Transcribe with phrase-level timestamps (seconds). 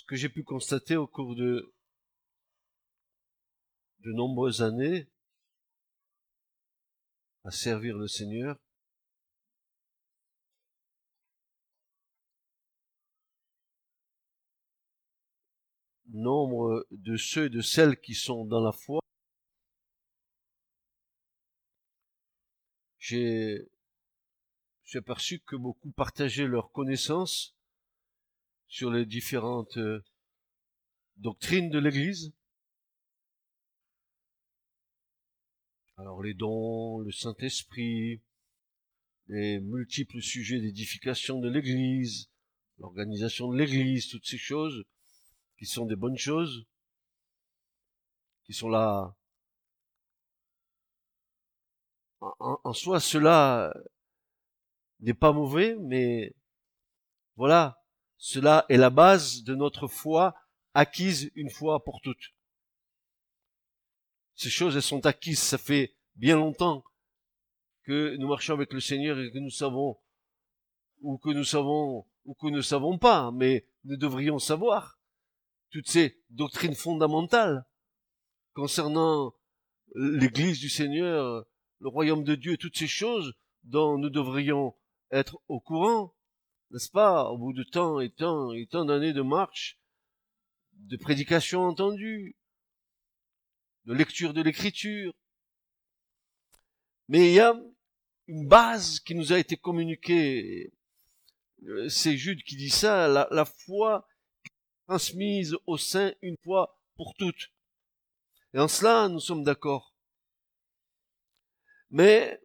[0.00, 1.74] ce que j'ai pu constater au cours de
[4.00, 5.06] nombreuses années
[7.44, 8.56] à servir le Seigneur,
[16.08, 19.00] nombre de ceux et de celles qui sont dans la foi,
[22.98, 23.68] j'ai
[24.94, 27.59] aperçu que beaucoup partageaient leurs connaissances
[28.70, 30.02] sur les différentes euh,
[31.16, 32.32] doctrines de l'Église.
[35.96, 38.22] Alors les dons, le Saint-Esprit,
[39.26, 42.30] les multiples sujets d'édification de l'Église,
[42.78, 44.84] l'organisation de l'Église, toutes ces choses
[45.58, 46.64] qui sont des bonnes choses,
[48.44, 49.14] qui sont là.
[52.20, 53.74] En, soi, cela
[55.00, 56.34] n'est pas mauvais, mais
[57.36, 57.79] voilà,
[58.22, 60.34] cela est la base de notre foi
[60.74, 62.34] acquise une fois pour toutes.
[64.34, 66.84] Ces choses, elles sont acquises, ça fait bien longtemps
[67.84, 69.98] que nous marchons avec le Seigneur et que nous savons,
[71.00, 75.00] ou que nous savons, ou que nous ne savons pas, mais nous devrions savoir
[75.70, 77.64] toutes ces doctrines fondamentales
[78.52, 79.32] concernant
[79.94, 81.46] l'Église du Seigneur,
[81.78, 84.76] le royaume de Dieu, toutes ces choses dont nous devrions
[85.10, 86.14] être au courant,
[86.70, 89.78] n'est-ce pas, au bout de temps et temps et tant d'années de marche,
[90.72, 92.36] de prédication entendue,
[93.86, 95.12] de lecture de l'écriture.
[97.08, 97.60] Mais il y a
[98.28, 100.72] une base qui nous a été communiquée.
[101.88, 104.06] C'est Jude qui dit ça, la, la foi
[104.86, 107.50] transmise au sein une fois pour toutes.
[108.54, 109.94] Et en cela, nous sommes d'accord.
[111.90, 112.40] Mais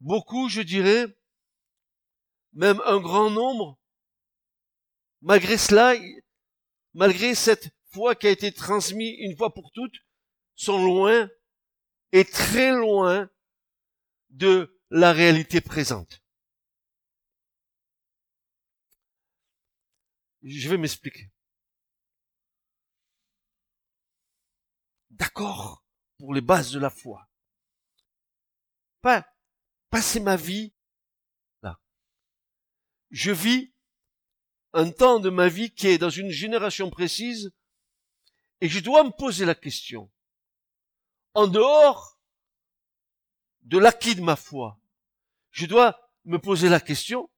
[0.00, 1.17] beaucoup, je dirais,
[2.58, 3.78] même un grand nombre,
[5.20, 5.94] malgré cela,
[6.92, 9.94] malgré cette foi qui a été transmise une fois pour toutes,
[10.56, 11.30] sont loin
[12.10, 13.30] et très loin
[14.30, 16.20] de la réalité présente.
[20.42, 21.30] Je vais m'expliquer.
[25.10, 25.84] D'accord
[26.18, 27.28] pour les bases de la foi.
[29.00, 29.24] Pas
[29.90, 30.74] passer ma vie.
[33.10, 33.72] Je vis
[34.72, 37.50] un temps de ma vie qui est dans une génération précise
[38.60, 40.10] et je dois me poser la question.
[41.34, 42.20] En dehors
[43.62, 44.80] de l'acquis de ma foi,
[45.50, 47.30] je dois me poser la question,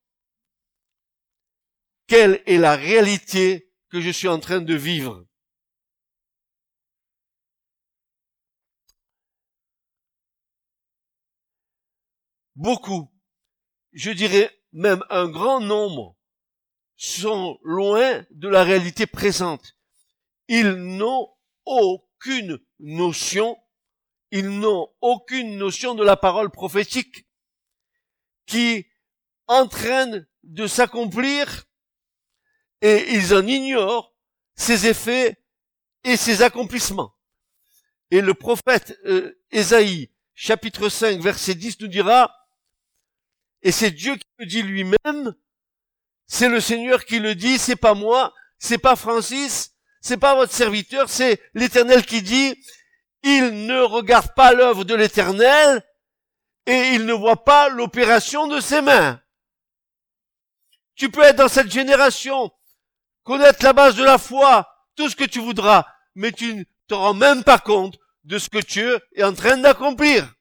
[2.06, 5.26] quelle est la réalité que je suis en train de vivre?
[12.56, 13.10] Beaucoup,
[13.92, 16.16] je dirais même un grand nombre,
[16.96, 19.74] sont loin de la réalité présente.
[20.48, 21.28] Ils n'ont
[21.64, 23.56] aucune notion,
[24.30, 27.26] ils n'ont aucune notion de la parole prophétique
[28.46, 28.86] qui
[29.46, 31.64] entraîne de s'accomplir
[32.82, 34.14] et ils en ignorent
[34.54, 35.42] ses effets
[36.04, 37.14] et ses accomplissements.
[38.10, 42.34] Et le prophète euh, Ésaïe, chapitre 5, verset 10, nous dira,
[43.62, 45.34] et c'est Dieu qui le dit lui-même,
[46.26, 50.52] c'est le Seigneur qui le dit, c'est pas moi, c'est pas Francis, c'est pas votre
[50.52, 52.56] serviteur, c'est l'Éternel qui dit,
[53.22, 55.84] il ne regarde pas l'œuvre de l'Éternel
[56.66, 59.20] et il ne voit pas l'opération de ses mains.
[60.94, 62.50] Tu peux être dans cette génération
[63.24, 66.94] connaître la base de la foi, tout ce que tu voudras, mais tu ne te
[66.94, 70.32] rends même pas compte de ce que Dieu est en train d'accomplir.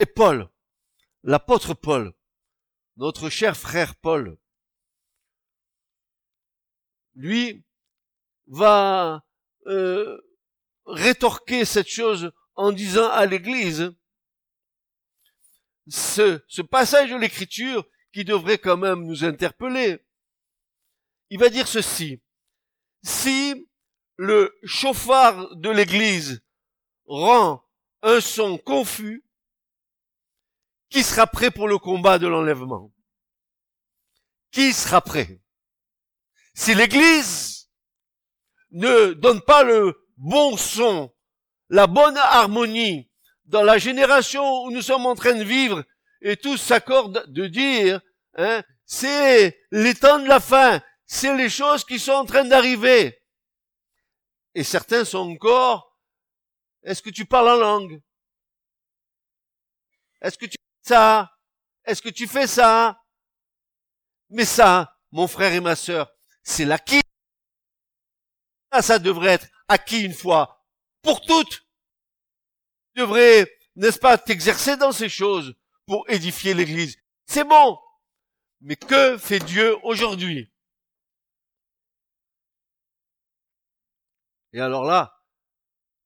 [0.00, 0.48] Et Paul,
[1.24, 2.14] l'apôtre Paul,
[2.96, 4.38] notre cher frère Paul,
[7.14, 7.64] lui
[8.46, 9.24] va
[9.66, 10.20] euh,
[10.86, 13.92] rétorquer cette chose en disant à l'Église,
[15.88, 19.98] ce, passage de l'écriture qui devrait quand même nous interpeller.
[21.30, 22.20] Il va dire ceci.
[23.02, 23.68] Si
[24.16, 26.42] le chauffard de l'église
[27.06, 27.64] rend
[28.02, 29.24] un son confus,
[30.90, 32.92] qui sera prêt pour le combat de l'enlèvement?
[34.50, 35.40] Qui sera prêt?
[36.54, 37.70] Si l'église
[38.70, 41.14] ne donne pas le bon son,
[41.68, 43.10] la bonne harmonie,
[43.44, 45.84] dans la génération où nous sommes en train de vivre,
[46.20, 48.00] et tous s'accordent de dire,
[48.34, 53.22] hein, c'est les temps de la fin, c'est les choses qui sont en train d'arriver.
[54.54, 55.96] Et certains sont encore,
[56.82, 58.02] est-ce que tu parles en langue?
[60.20, 60.56] Est-ce que tu
[60.88, 61.30] ça
[61.84, 63.02] Est-ce que tu fais ça?
[64.30, 66.10] Mais ça, mon frère et ma sœur,
[66.42, 67.00] c'est l'acquis.
[68.72, 70.66] Ça, ça devrait être acquis une fois?
[71.02, 71.66] Pour toutes?
[72.94, 75.54] Tu devrais, n'est-ce pas, t'exercer dans ces choses
[75.86, 76.96] pour édifier l'église?
[77.26, 77.78] C'est bon.
[78.60, 80.52] Mais que fait Dieu aujourd'hui?
[84.52, 85.22] Et alors là,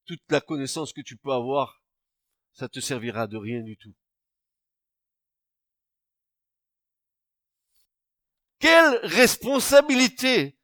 [0.07, 1.83] toute la connaissance que tu peux avoir,
[2.53, 3.95] ça te servira de rien du tout.
[8.63, 10.57] Quelle responsabilité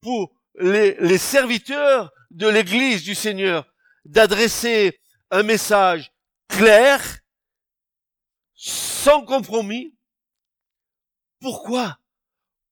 [0.00, 3.66] pour les, serviteurs de l'Église du Seigneur
[4.04, 5.00] d'adresser
[5.32, 6.12] un message
[6.46, 7.18] clair,
[8.54, 9.98] sans compromis?
[11.40, 11.98] Pourquoi?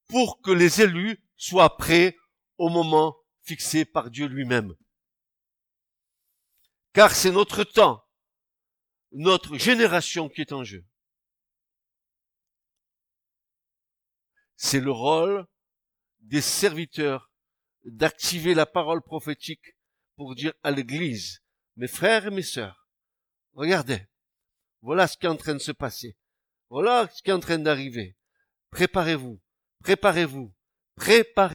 [0.07, 2.17] Pour que les élus soient prêts
[2.57, 4.77] au moment fixé par Dieu lui-même.
[6.93, 8.05] Car c'est notre temps,
[9.11, 10.85] notre génération qui est en jeu.
[14.61, 15.47] C'est le rôle
[16.19, 17.31] des serviteurs
[17.85, 19.77] d'activer la parole prophétique
[20.17, 21.45] pour dire à l'Église,
[21.77, 22.89] mes frères et mes sœurs,
[23.53, 24.09] regardez,
[24.83, 26.17] voilà ce qui est en train de se passer,
[26.71, 28.17] voilà ce qui est en train d'arriver.
[28.71, 29.41] Préparez-vous,
[29.85, 30.53] préparez-vous,
[30.97, 31.55] préparez.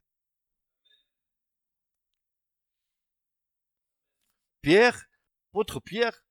[4.62, 5.06] Pierre,
[5.52, 6.26] votre Pierre,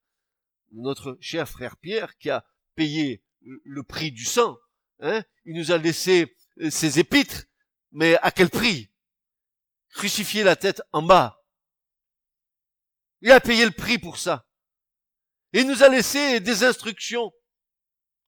[0.71, 2.43] notre cher frère Pierre, qui a
[2.73, 4.57] payé le prix du sang,
[5.01, 6.35] hein, il nous a laissé
[6.69, 7.43] ses épîtres,
[7.91, 8.91] mais à quel prix?
[9.89, 11.43] Crucifier la tête en bas.
[13.21, 14.45] Il a payé le prix pour ça.
[15.53, 17.31] Il nous a laissé des instructions.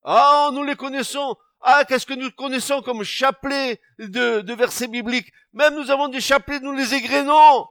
[0.03, 1.35] Ah, nous les connaissons.
[1.59, 5.31] Ah, qu'est-ce que nous connaissons comme chapelet de, de versets bibliques?
[5.53, 7.65] Même nous avons des chapelets, nous les égrénons.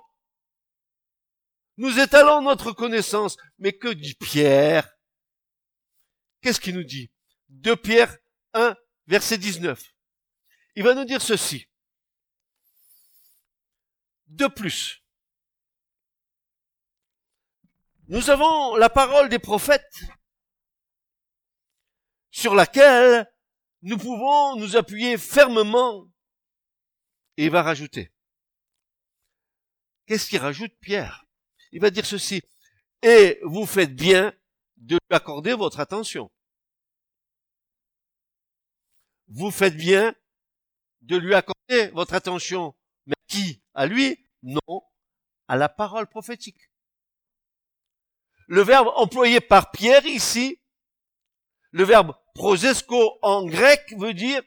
[1.77, 3.37] Nous étalons notre connaissance.
[3.59, 4.91] Mais que dit Pierre?
[6.43, 7.13] Qu'est-ce qu'il nous dit?
[7.49, 8.17] 2 Pierre
[8.55, 9.94] 1, verset 19.
[10.77, 11.69] Il va nous dire ceci.
[14.27, 15.05] De plus,
[18.09, 20.03] nous avons la parole des prophètes
[22.31, 23.33] sur laquelle
[23.83, 26.11] nous pouvons nous appuyer fermement.
[27.37, 28.13] Et il va rajouter.
[30.07, 31.25] Qu'est-ce qu'il rajoute Pierre?
[31.73, 32.43] Il va dire ceci.
[33.03, 34.33] Et vous faites bien
[34.77, 36.31] de lui accorder votre attention.
[39.29, 40.15] Vous faites bien
[41.05, 42.75] de lui accorder votre attention.
[43.07, 43.63] Mais qui?
[43.75, 44.19] À lui?
[44.43, 44.83] Non,
[45.49, 46.71] à la parole prophétique.
[48.47, 50.61] Le verbe employé par Pierre ici,
[51.71, 54.43] le verbe prosesco en grec veut dire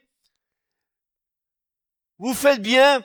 [2.18, 3.04] vous faites bien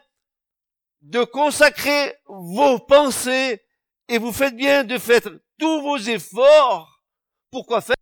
[1.02, 3.64] de consacrer vos pensées
[4.08, 5.22] et vous faites bien de faire
[5.60, 7.04] tous vos efforts.
[7.52, 7.96] Pourquoi faire?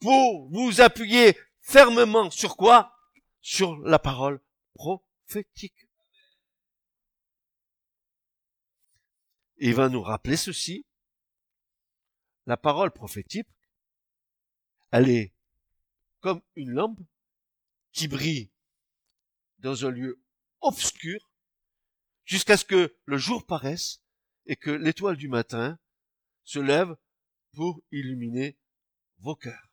[0.00, 2.92] Pour vous appuyer fermement sur quoi?
[3.40, 4.40] Sur la parole
[4.74, 5.88] prophétique.
[9.58, 10.86] il va nous rappeler ceci.
[12.46, 13.48] La parole prophétique,
[14.90, 15.34] elle est
[16.20, 17.00] comme une lampe
[17.92, 18.50] qui brille
[19.60, 20.22] dans un lieu
[20.60, 21.30] obscur
[22.24, 24.02] jusqu'à ce que le jour paraisse
[24.44, 25.78] et que l'étoile du matin
[26.42, 26.94] se lève
[27.52, 28.58] pour illuminer
[29.18, 29.72] vos cœurs.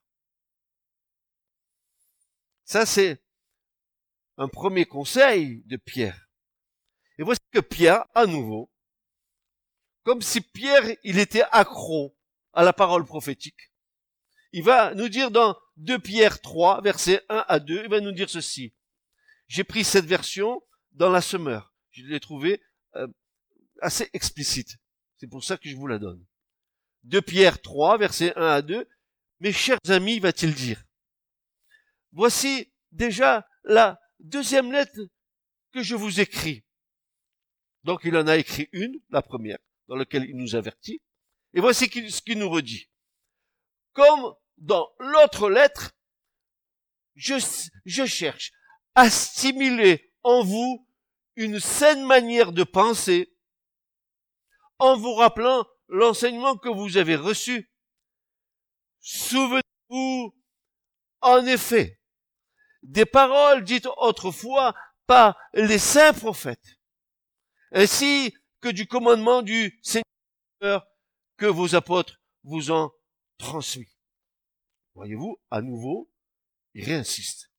[2.63, 3.22] Ça, c'est
[4.38, 6.29] un premier conseil de Pierre.
[7.17, 8.71] Et voici que Pierre, à nouveau,
[10.03, 12.17] comme si Pierre, il était accro
[12.53, 13.71] à la parole prophétique,
[14.53, 18.11] il va nous dire dans 2 Pierre 3, versets 1 à 2, il va nous
[18.11, 18.73] dire ceci.
[19.47, 20.61] J'ai pris cette version
[20.91, 21.73] dans la semeur.
[21.91, 22.61] Je l'ai trouvée
[22.95, 23.07] euh,
[23.81, 24.77] assez explicite.
[25.17, 26.25] C'est pour ça que je vous la donne.
[27.03, 28.88] 2 Pierre 3, versets 1 à 2.
[29.39, 30.83] Mes chers amis, va-t-il dire.
[32.11, 34.99] Voici déjà la deuxième lettre
[35.71, 36.63] que je vous écris.
[37.83, 41.01] Donc il en a écrit une, la première, dans laquelle il nous avertit.
[41.53, 42.89] Et voici ce qu'il nous redit.
[43.93, 45.91] Comme dans l'autre lettre,
[47.15, 48.51] je, cherche
[48.95, 50.87] à stimuler en vous
[51.35, 53.33] une saine manière de penser
[54.79, 57.69] en vous rappelant l'enseignement que vous avez reçu.
[59.01, 60.35] Souvenez-vous,
[61.21, 62.00] en effet,
[62.83, 64.73] des paroles dites autrefois
[65.07, 66.79] par les saints prophètes,
[67.71, 70.88] ainsi que du commandement du Seigneur
[71.38, 72.91] que vos apôtres vous ont
[73.38, 73.89] transmis.
[74.95, 76.11] Voyez-vous, à nouveau,
[76.73, 77.51] il réinsiste.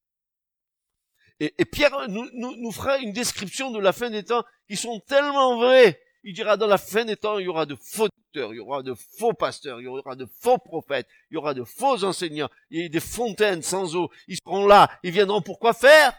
[1.41, 6.01] Et, Pierre nous, fera une description de la fin des temps qui sont tellement vraies.
[6.25, 8.61] Il dira, dans la fin des temps, il y aura de faux docteurs, il y
[8.61, 12.05] aura de faux pasteurs, il y aura de faux prophètes, il y aura de faux
[12.05, 14.11] enseignants, il y a des fontaines sans eau.
[14.29, 16.17] Ils seront là, ils viendront pour quoi faire?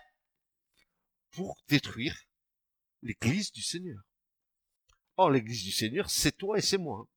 [1.32, 2.16] Pour détruire
[3.02, 4.02] l'église du Seigneur.
[5.16, 7.08] Or, l'église du Seigneur, c'est toi et c'est moi.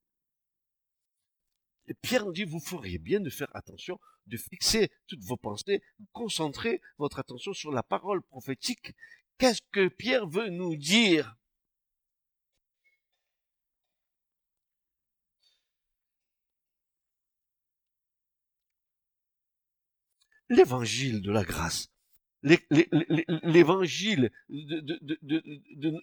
[1.88, 5.82] Et Pierre nous dit, vous feriez bien de faire attention, de fixer toutes vos pensées,
[5.98, 8.92] de concentrer votre attention sur la parole prophétique.
[9.38, 11.36] Qu'est-ce que Pierre veut nous dire?
[20.48, 21.88] L'évangile de la grâce,
[22.42, 24.30] l'évangile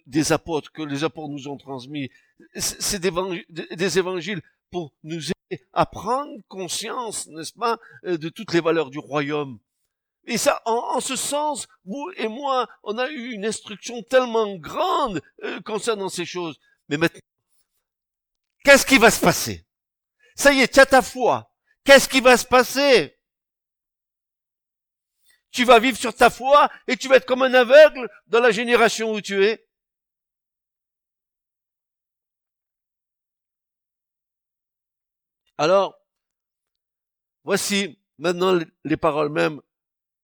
[0.06, 2.10] des apôtres que les apôtres nous ont transmis,
[2.54, 8.60] c'est des évangiles pour nous aider à prendre conscience, n'est-ce pas, euh, de toutes les
[8.60, 9.58] valeurs du royaume.
[10.26, 15.20] Et ça, en, ce sens, vous et moi, on a eu une instruction tellement grande
[15.42, 16.58] euh, concernant ces choses.
[16.88, 17.20] Mais maintenant,
[18.64, 19.64] qu'est-ce qui va se passer?
[20.34, 21.50] Ça y est, tu ta foi.
[21.84, 23.13] Qu'est-ce qui va se passer?
[25.54, 28.50] Tu vas vivre sur ta foi et tu vas être comme un aveugle dans la
[28.50, 29.64] génération où tu es.
[35.56, 35.96] Alors,
[37.44, 39.60] voici maintenant les paroles mêmes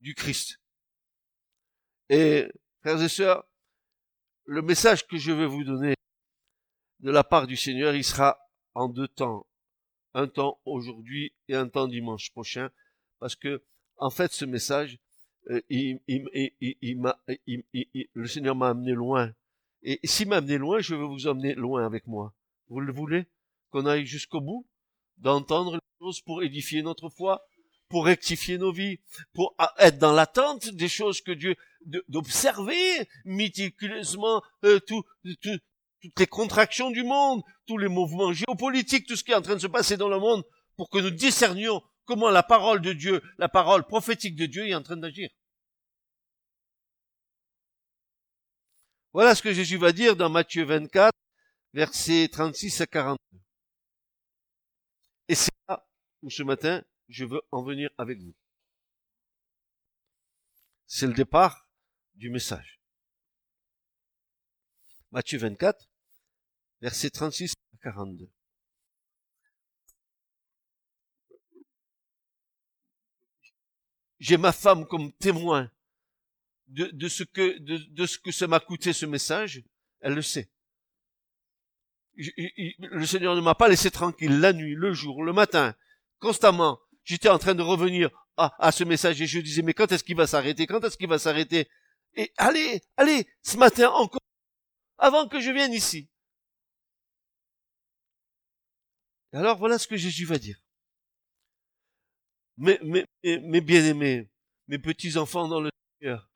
[0.01, 0.61] du Christ.
[2.09, 2.49] Et,
[2.81, 3.45] frères et sœurs,
[4.47, 5.95] le message que je vais vous donner
[6.99, 9.47] de la part du Seigneur, il sera en deux temps.
[10.13, 12.69] Un temps aujourd'hui et un temps dimanche prochain.
[13.21, 13.63] Parce que,
[13.97, 14.99] en fait, ce message,
[15.49, 16.01] euh, il,
[18.15, 19.33] le Seigneur m'a amené loin.
[19.83, 22.35] Et s'il m'a amené loin, je veux vous emmener loin avec moi.
[22.69, 23.27] Vous le voulez?
[23.71, 24.67] Qu'on aille jusqu'au bout?
[25.21, 27.47] d'entendre les choses pour édifier notre foi,
[27.89, 29.01] pour rectifier nos vies,
[29.33, 31.57] pour être dans l'attente des choses que Dieu,
[32.09, 35.03] d'observer méticuleusement euh, tout,
[35.43, 39.57] toutes les contractions du monde, tous les mouvements géopolitiques, tout ce qui est en train
[39.57, 40.45] de se passer dans le monde,
[40.77, 44.75] pour que nous discernions comment la parole de Dieu, la parole prophétique de Dieu est
[44.75, 45.31] en train d'agir.
[49.13, 51.13] Voilà ce que Jésus va dire dans Matthieu 24,
[51.73, 53.17] versets 36 à 42.
[55.29, 55.87] Et c'est là
[56.23, 58.35] où ce matin, je veux en venir avec vous.
[60.89, 61.69] C'est le départ
[62.17, 62.81] du message.
[65.13, 65.89] Matthieu 24,
[66.81, 68.29] versets 36 à 42.
[74.21, 75.71] J'ai ma femme comme témoin
[76.69, 79.65] de, ce que de, ce que ça m'a coûté ce message.
[80.01, 80.51] Elle le sait
[82.17, 85.75] le Seigneur ne m'a pas laissé tranquille la nuit, le jour, le matin,
[86.19, 86.81] constamment.
[87.05, 90.05] J'étais en train de revenir à, à, ce message et je disais, mais quand est-ce
[90.05, 90.67] qu'il va s'arrêter?
[90.67, 91.69] Quand est-ce qu'il va s'arrêter?
[92.15, 94.21] Et allez, allez, ce matin encore,
[94.99, 96.09] avant que je vienne ici.
[99.33, 100.61] Alors voilà ce que Jésus va dire.
[102.61, 104.31] Mes, bien-aimés,
[104.69, 106.31] mes petits-enfants dans le Seigneur,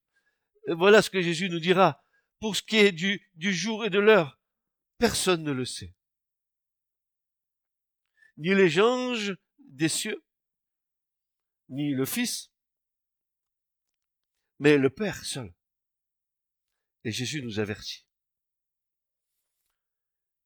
[0.69, 2.03] voilà ce que Jésus nous dira
[2.41, 4.41] pour ce qui est du, du jour et de l'heure.
[4.97, 5.95] Personne ne le sait.
[8.39, 10.25] Ni les anges des cieux,
[11.69, 12.51] ni le Fils,
[14.61, 15.55] mais le Père seul.
[17.05, 18.07] Et Jésus nous avertit.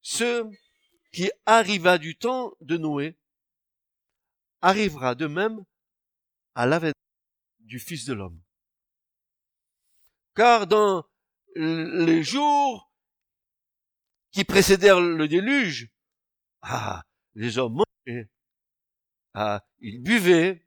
[0.00, 0.44] Ce
[1.12, 3.16] qui arriva du temps de Noé
[4.60, 5.64] arrivera de même
[6.54, 6.94] à l'avènement
[7.60, 8.40] du Fils de l'homme.
[10.34, 11.04] Car dans
[11.54, 12.92] les jours
[14.30, 15.90] qui précédèrent le déluge,
[16.62, 17.02] ah,
[17.34, 18.30] les hommes mangeaient,
[19.34, 20.66] ah, ils buvaient,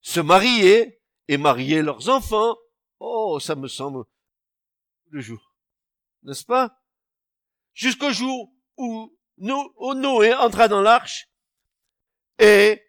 [0.00, 2.56] se mariaient et mariaient leurs enfants.
[2.98, 4.04] Oh, ça me semble
[5.10, 5.54] le jour.
[6.22, 6.80] N'est-ce pas?
[7.72, 11.28] Jusqu'au jour où, Noé entra dans l'arche
[12.38, 12.82] et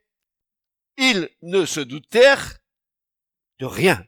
[0.97, 2.59] ils ne se doutèrent
[3.59, 4.05] de rien.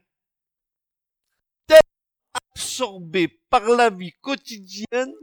[1.68, 5.14] Tellement absorbés par la vie quotidienne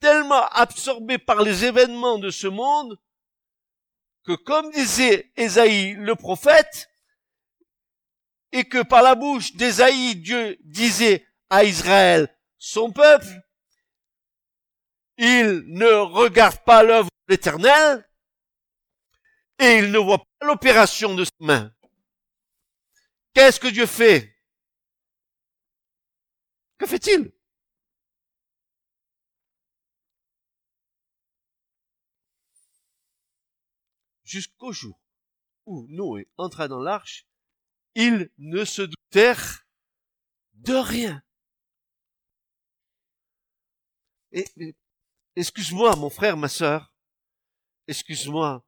[0.00, 2.98] tellement absorbé par les événements de ce monde
[4.24, 6.90] que comme disait Ésaïe le prophète,
[8.52, 13.42] et que par la bouche d'Ésaïe, Dieu disait à Israël, son peuple,
[15.18, 18.07] il ne regarde pas l'œuvre de l'éternel
[19.58, 21.72] et il ne voit pas l'opération de ses mains.
[23.34, 24.36] Qu'est-ce que Dieu fait?
[26.78, 27.32] Que fait-il?
[34.24, 35.00] Jusqu'au jour
[35.66, 37.26] où Noé entra dans l'arche,
[37.94, 39.66] ils ne se doutèrent
[40.52, 41.22] de rien.
[44.32, 44.44] Et,
[45.36, 46.92] excuse-moi, mon frère, ma sœur,
[47.86, 48.67] excuse-moi,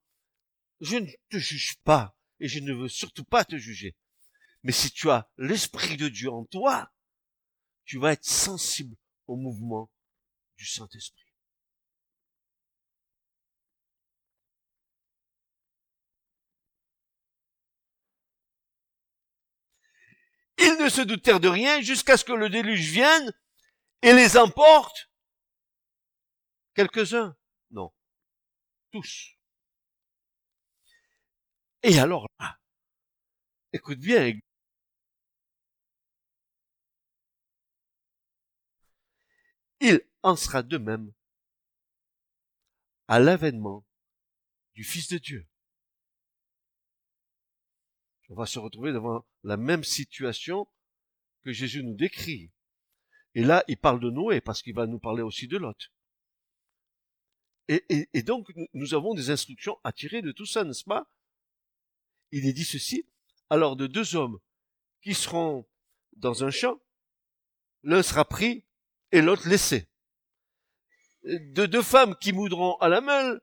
[0.80, 3.96] je ne te juge pas et je ne veux surtout pas te juger.
[4.62, 6.92] Mais si tu as l'Esprit de Dieu en toi,
[7.84, 8.96] tu vas être sensible
[9.26, 9.90] au mouvement
[10.56, 11.20] du Saint-Esprit.
[20.58, 23.32] Ils ne se doutèrent de rien jusqu'à ce que le déluge vienne
[24.02, 25.10] et les emporte.
[26.74, 27.34] Quelques-uns?
[27.70, 27.92] Non.
[28.92, 29.39] Tous.
[31.82, 32.58] Et alors là,
[33.72, 34.32] écoute bien,
[39.80, 41.12] il en sera de même
[43.08, 43.86] à l'avènement
[44.74, 45.48] du Fils de Dieu.
[48.28, 50.68] On va se retrouver devant la même situation
[51.42, 52.52] que Jésus nous décrit.
[53.34, 55.90] Et là, il parle de Noé parce qu'il va nous parler aussi de Lot.
[57.68, 61.08] Et, et donc, nous avons des instructions à tirer de tout ça, n'est-ce pas?
[62.32, 63.06] Il est dit ceci.
[63.48, 64.38] Alors, de deux hommes
[65.02, 65.66] qui seront
[66.16, 66.80] dans un champ,
[67.82, 68.64] l'un sera pris
[69.12, 69.88] et l'autre laissé.
[71.24, 73.40] De deux femmes qui moudront à la meule,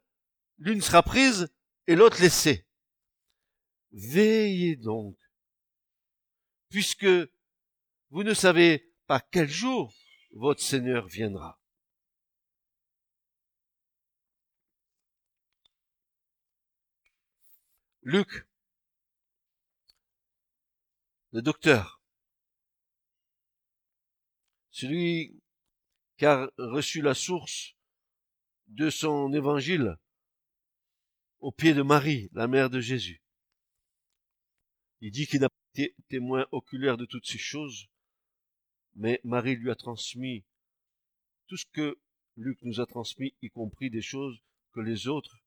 [0.57, 1.53] l'une sera prise
[1.87, 2.65] et l'autre laissée.
[3.91, 5.17] Veillez donc,
[6.69, 7.07] puisque
[8.09, 9.93] vous ne savez pas quel jour
[10.31, 11.59] votre Seigneur viendra.
[18.01, 18.46] Luc,
[21.31, 22.01] le docteur,
[24.71, 25.41] celui
[26.17, 27.75] qui a reçu la source
[28.67, 29.97] de son évangile
[31.39, 33.21] au pied de Marie, la mère de Jésus.
[35.01, 37.87] Il dit qu'il n'a pas été témoin oculaire de toutes ces choses,
[38.95, 40.43] mais Marie lui a transmis
[41.47, 41.99] tout ce que
[42.35, 44.39] Luc nous a transmis, y compris des choses
[44.73, 45.43] que les autres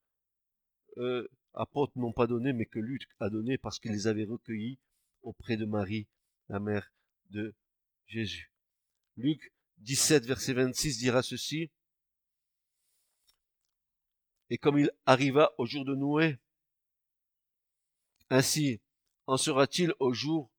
[0.97, 4.79] euh, apôtres n'ont pas données, mais que Luc a données parce qu'il les avait recueillies
[5.23, 6.07] auprès de Marie,
[6.49, 6.93] la mère
[7.29, 7.55] de
[8.07, 8.51] Jésus.
[9.17, 11.71] Luc 17, verset 26 dira ceci.
[14.49, 16.37] Et comme il arriva au jour de Noé,
[18.29, 18.81] ainsi
[19.27, 20.51] en sera-t-il au jour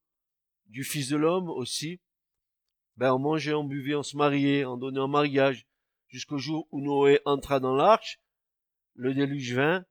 [0.66, 2.00] du Fils de l'homme aussi
[2.96, 5.66] Ben on mangeait, on buvait, on se mariait, on donnait en mariage,
[6.08, 8.20] jusqu'au jour où Noé entra dans l'arche,
[8.94, 9.84] le déluge vint,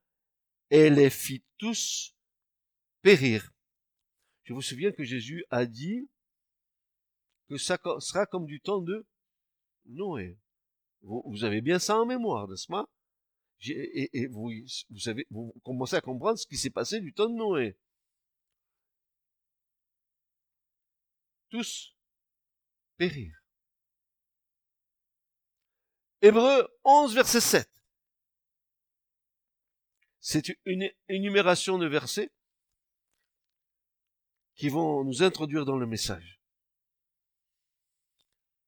[0.71, 2.15] et les fit tous
[3.01, 3.50] périr.
[4.43, 6.09] Je vous souviens que Jésus a dit
[7.47, 9.05] que ça sera comme du temps de
[9.85, 10.37] Noé.
[11.01, 12.87] Vous, avez bien ça en mémoire, n'est-ce pas?
[13.65, 14.51] Et, vous,
[14.97, 17.77] savez, vous commencez à comprendre ce qui s'est passé du temps de Noé.
[21.49, 21.95] Tous
[22.97, 23.35] périr.
[26.21, 27.69] Hébreu 11, verset 7.
[30.19, 32.31] C'est une énumération de versets
[34.61, 36.39] qui vont nous introduire dans le message.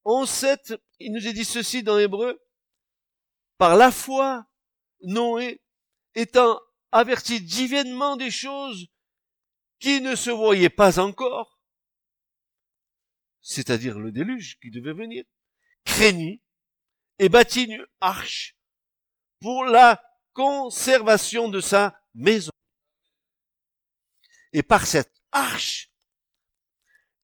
[0.06, 2.44] 11.7, il nous est dit ceci dans Hébreu.
[3.60, 4.48] Par la foi,
[5.04, 5.62] Noé,
[6.16, 6.60] étant
[6.92, 8.88] averti divinement des choses
[9.78, 11.62] qui ne se voyaient pas encore,
[13.42, 15.24] c'est-à-dire le déluge qui devait venir,
[15.86, 16.42] craignit
[17.20, 18.58] et bâtit une arche
[19.40, 20.04] pour la
[20.34, 22.52] conservation de sa maison.
[24.54, 25.23] Et par cette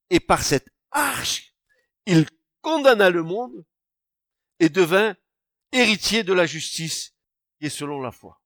[0.09, 1.53] et par cette arche,
[2.05, 2.27] il
[2.61, 3.65] condamna le monde
[4.59, 5.15] et devint
[5.71, 7.15] héritier de la justice
[7.59, 8.41] qui est selon la foi.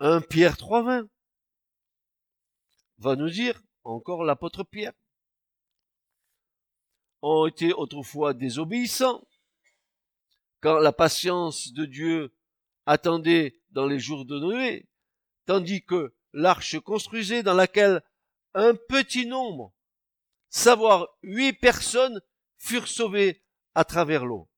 [0.00, 1.08] Un Pierre 3.20
[2.98, 4.92] va nous dire, encore l'apôtre Pierre,
[7.20, 9.26] ont été autrefois désobéissants,
[10.60, 12.37] quand la patience de Dieu
[12.88, 14.88] attendait dans les jours de Noé,
[15.44, 18.02] tandis que l'arche construisait dans laquelle
[18.54, 19.74] un petit nombre,
[20.48, 22.22] savoir huit personnes,
[22.56, 24.48] furent sauvées à travers l'eau.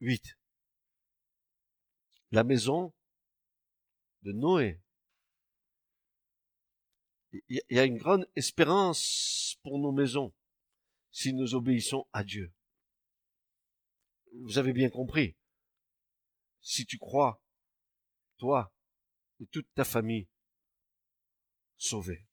[0.00, 0.38] Huit.
[2.30, 2.92] La maison
[4.22, 4.78] de Noé.
[7.32, 10.34] Il y a une grande espérance pour nos maisons
[11.10, 12.52] si nous obéissons à Dieu.
[14.42, 15.37] Vous avez bien compris.
[16.68, 17.42] Si tu crois,
[18.36, 18.74] toi
[19.40, 20.28] et toute ta famille,
[21.78, 22.26] sauvé.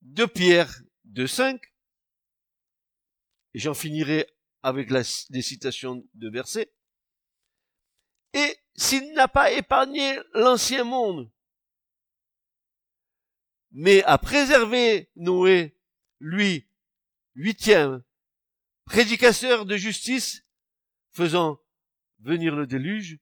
[0.00, 0.74] De Pierre
[1.10, 1.60] 2.5,
[3.52, 4.26] et j'en finirai
[4.62, 6.72] avec la, les citations de versets.
[8.32, 11.30] Et s'il n'a pas épargné l'ancien monde,
[13.70, 15.76] mais à préserver Noé,
[16.20, 16.70] lui,
[17.34, 18.02] huitième,
[18.86, 20.42] prédicateur de justice,
[21.12, 21.60] faisant
[22.20, 23.18] venir le déluge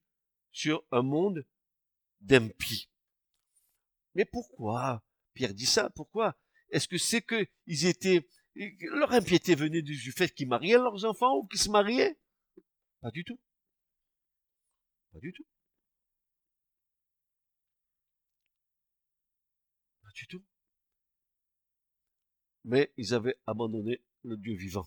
[0.53, 1.46] sur un monde
[2.20, 2.90] d'impies.
[4.14, 5.05] Mais pourquoi?
[5.35, 6.37] Pierre dit ça, pourquoi?
[6.70, 11.37] Est-ce que c'est que ils étaient leur impiété venait du fait qu'ils mariaient leurs enfants
[11.37, 12.18] ou qu'ils se mariaient?
[13.00, 13.40] Pas du tout.
[15.12, 15.46] Pas du tout.
[20.03, 20.44] Pas du tout.
[22.64, 24.87] Mais ils avaient abandonné le Dieu vivant.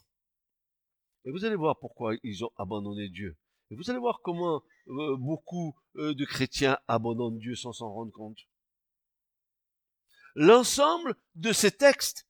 [1.25, 3.37] Et vous allez voir pourquoi ils ont abandonné Dieu.
[3.71, 8.11] Et vous allez voir comment euh, beaucoup euh, de chrétiens abandonnent Dieu sans s'en rendre
[8.11, 8.39] compte.
[10.35, 12.27] L'ensemble de ces textes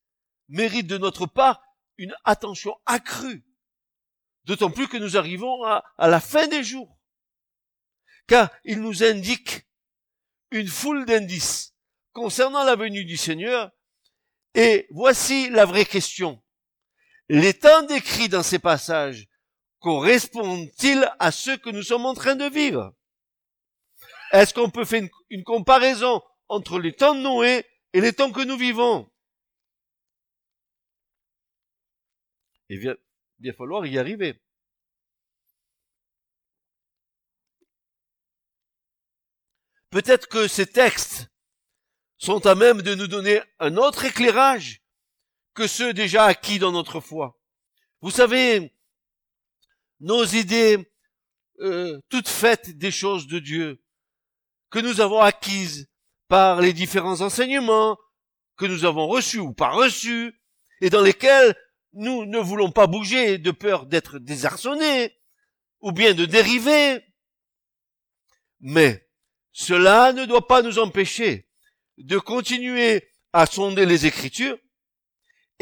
[0.50, 1.64] mérite de notre part
[1.98, 3.46] une attention accrue.
[4.46, 6.98] D'autant plus que nous arrivons à, la fin des jours.
[8.28, 9.68] Car il nous indique
[10.52, 11.76] une foule d'indices
[12.12, 13.72] concernant la venue du Seigneur.
[14.54, 16.43] Et voici la vraie question.
[17.36, 19.28] Les temps décrits dans ces passages
[19.80, 22.94] correspondent-ils à ceux que nous sommes en train de vivre?
[24.32, 28.44] Est-ce qu'on peut faire une, comparaison entre les temps de Noé et les temps que
[28.44, 29.12] nous vivons?
[32.70, 32.94] Il va
[33.40, 34.40] bien falloir y arriver.
[39.90, 41.32] Peut-être que ces textes
[42.20, 44.83] sont à même de nous donner un autre éclairage
[45.54, 47.40] que ceux déjà acquis dans notre foi.
[48.02, 48.74] Vous savez,
[50.00, 50.94] nos idées
[51.60, 53.82] euh, toutes faites des choses de Dieu,
[54.70, 55.88] que nous avons acquises
[56.28, 57.98] par les différents enseignements
[58.58, 60.40] que nous avons reçus ou pas reçus,
[60.82, 61.56] et dans lesquels
[61.94, 65.16] nous ne voulons pas bouger de peur d'être désarçonnés
[65.80, 67.04] ou bien de dériver.
[68.60, 69.08] Mais
[69.52, 71.48] cela ne doit pas nous empêcher
[71.98, 74.58] de continuer à sonder les Écritures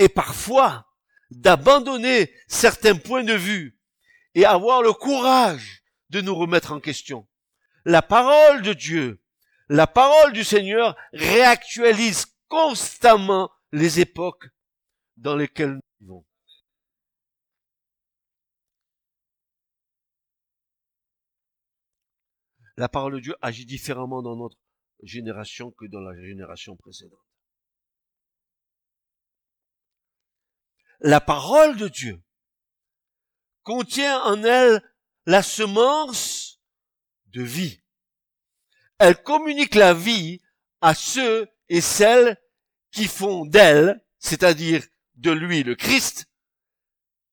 [0.01, 0.87] et parfois
[1.29, 3.79] d'abandonner certains points de vue
[4.33, 7.27] et avoir le courage de nous remettre en question.
[7.85, 9.21] La parole de Dieu,
[9.69, 14.47] la parole du Seigneur réactualise constamment les époques
[15.17, 16.25] dans lesquelles nous vivons.
[22.75, 24.57] La parole de Dieu agit différemment dans notre
[25.03, 27.30] génération que dans la génération précédente.
[31.03, 32.21] La parole de Dieu
[33.63, 34.81] contient en elle
[35.25, 36.61] la semence
[37.27, 37.81] de vie.
[38.99, 40.41] Elle communique la vie
[40.79, 42.37] à ceux et celles
[42.91, 44.85] qui font d'elle, c'est-à-dire
[45.15, 46.29] de lui, le Christ,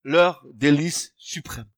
[0.03, 1.71] leur délice suprême.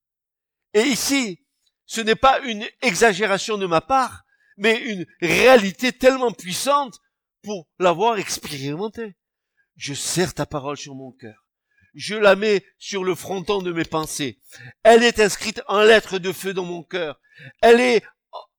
[0.75, 1.45] Et ici,
[1.87, 4.23] ce n'est pas une exagération de ma part,
[4.57, 7.01] mais une réalité tellement puissante
[7.43, 9.17] pour l'avoir expérimenté.
[9.75, 11.50] Je serre ta parole sur mon cœur.
[11.95, 14.39] Je la mets sur le fronton de mes pensées.
[14.83, 17.21] Elle est inscrite en lettres de feu dans mon cœur.
[17.61, 18.05] Elle est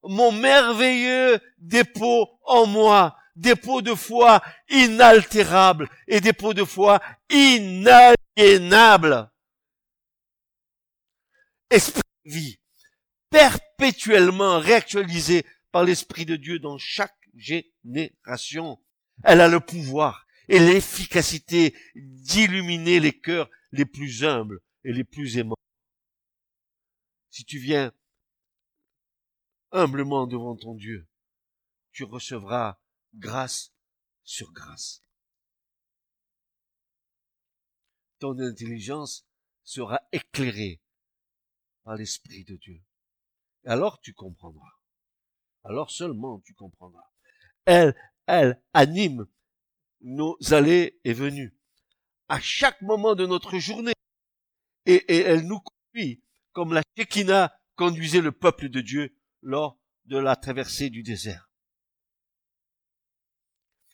[0.02, 9.30] mon merveilleux dépôt en moi, dépôt de foi inaltérable et dépôt de foi inaliénable.
[11.70, 12.58] Esprit de vie,
[13.30, 18.78] perpétuellement réactualisé par l'Esprit de Dieu dans chaque génération.
[19.24, 25.38] Elle a le pouvoir et l'efficacité d'illuminer les cœurs les plus humbles et les plus
[25.38, 25.56] aimants.
[27.30, 27.92] Si tu viens
[29.70, 31.08] humblement devant ton Dieu,
[31.92, 32.78] tu recevras
[33.14, 33.72] grâce
[34.24, 35.02] sur grâce.
[38.18, 39.26] Ton intelligence
[39.64, 40.80] sera éclairée
[41.84, 42.82] par l'Esprit de Dieu.
[43.64, 44.78] Alors tu comprendras.
[45.64, 47.10] Alors seulement tu comprendras.
[47.64, 47.94] Elle,
[48.26, 49.26] elle anime
[50.02, 51.54] nos allées et venues.
[52.28, 53.92] À chaque moment de notre journée.
[54.86, 60.36] Et, elle nous conduit comme la Shekinah conduisait le peuple de Dieu lors de la
[60.36, 61.50] traversée du désert.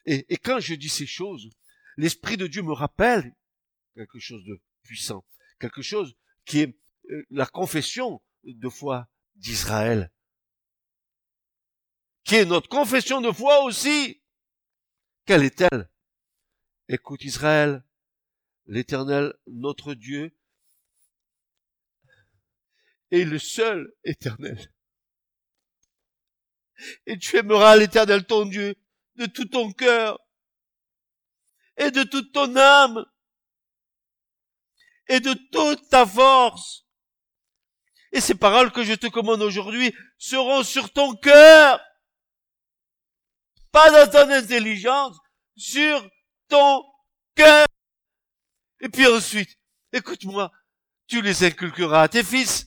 [0.07, 1.51] Et, et quand je dis ces choses,
[1.97, 3.35] l'Esprit de Dieu me rappelle
[3.95, 5.25] quelque chose de puissant,
[5.61, 6.17] quelque chose
[6.47, 6.79] qui est
[7.11, 10.11] euh, la confession de foi d'Israël,
[12.25, 14.23] qui est notre confession de foi aussi.
[15.27, 15.91] Quelle est-elle?
[16.89, 17.85] Écoute Israël,
[18.67, 20.35] l'Éternel, notre Dieu,
[23.11, 24.73] est le seul éternel.
[27.07, 28.75] Et tu aimeras l'Éternel ton Dieu
[29.17, 30.19] de tout ton cœur
[31.77, 33.05] et de toute ton âme
[35.09, 36.89] et de toute ta force
[38.13, 41.81] et ces paroles que je te commande aujourd'hui seront sur ton cœur.
[43.71, 45.17] Pas dans ton intelligence,
[45.57, 46.09] sur
[46.49, 46.85] ton
[47.35, 47.67] cœur.
[48.81, 49.59] Et puis ensuite,
[49.93, 50.51] écoute-moi,
[51.07, 52.67] tu les inculqueras à tes fils.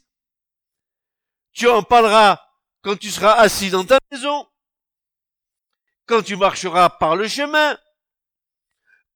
[1.54, 2.42] Tu en parleras
[2.82, 4.48] quand tu seras assis dans ta maison,
[6.06, 7.78] quand tu marcheras par le chemin,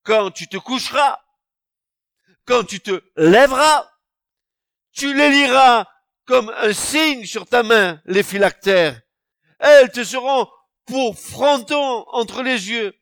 [0.04, 1.20] quand tu te coucheras,
[2.46, 3.90] quand tu te lèveras,
[4.92, 5.86] tu les liras
[6.26, 9.02] comme un signe sur ta main, les phylactères.
[9.60, 10.48] Elles te seront
[10.86, 12.94] pour fronton entre les yeux,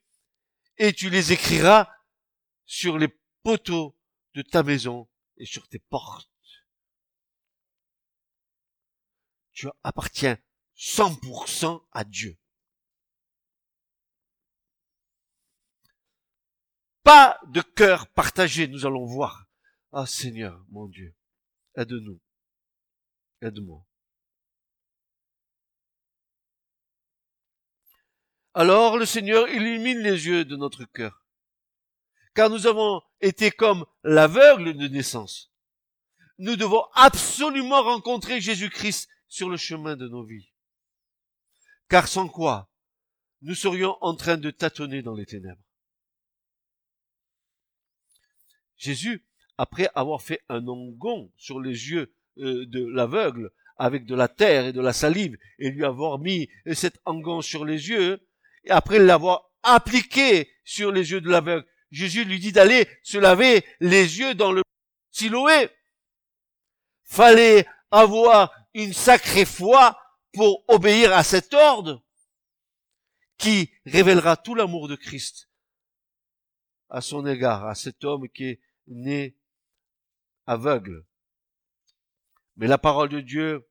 [0.78, 1.90] et tu les écriras
[2.66, 3.10] sur les
[3.44, 3.98] poteaux
[4.34, 6.30] de ta maison et sur tes portes.
[9.52, 10.38] Tu appartiens
[10.76, 12.38] 100% à Dieu.
[17.04, 19.48] Pas de cœur partagé, nous allons voir.
[19.92, 21.16] Ah Seigneur, mon Dieu,
[21.76, 22.20] aide-nous.
[23.42, 23.86] Aide-moi.
[28.54, 31.26] Alors le Seigneur illumine les yeux de notre cœur.
[32.36, 35.52] Car nous avons été comme l'aveugle de naissance.
[36.38, 40.52] Nous devons absolument rencontrer Jésus-Christ sur le chemin de nos vies.
[41.90, 42.72] Car sans quoi,
[43.42, 45.62] nous serions en train de tâtonner dans les ténèbres.
[48.78, 49.26] Jésus,
[49.58, 54.66] après avoir fait un ongon sur les yeux euh, de l'aveugle, avec de la terre
[54.66, 58.20] et de la salive, et lui avoir mis cet ongon sur les yeux,
[58.70, 64.20] après l'avoir appliqué sur les yeux de l'aveugle, Jésus lui dit d'aller se laver les
[64.20, 64.64] yeux dans le
[65.12, 65.70] Siloé.
[67.04, 70.00] Fallait avoir une sacrée foi
[70.34, 72.04] pour obéir à cet ordre
[73.38, 75.50] qui révélera tout l'amour de Christ
[76.94, 79.36] à son égard, à cet homme qui est né
[80.46, 81.06] aveugle.
[82.56, 83.68] Mais la parole de Dieu,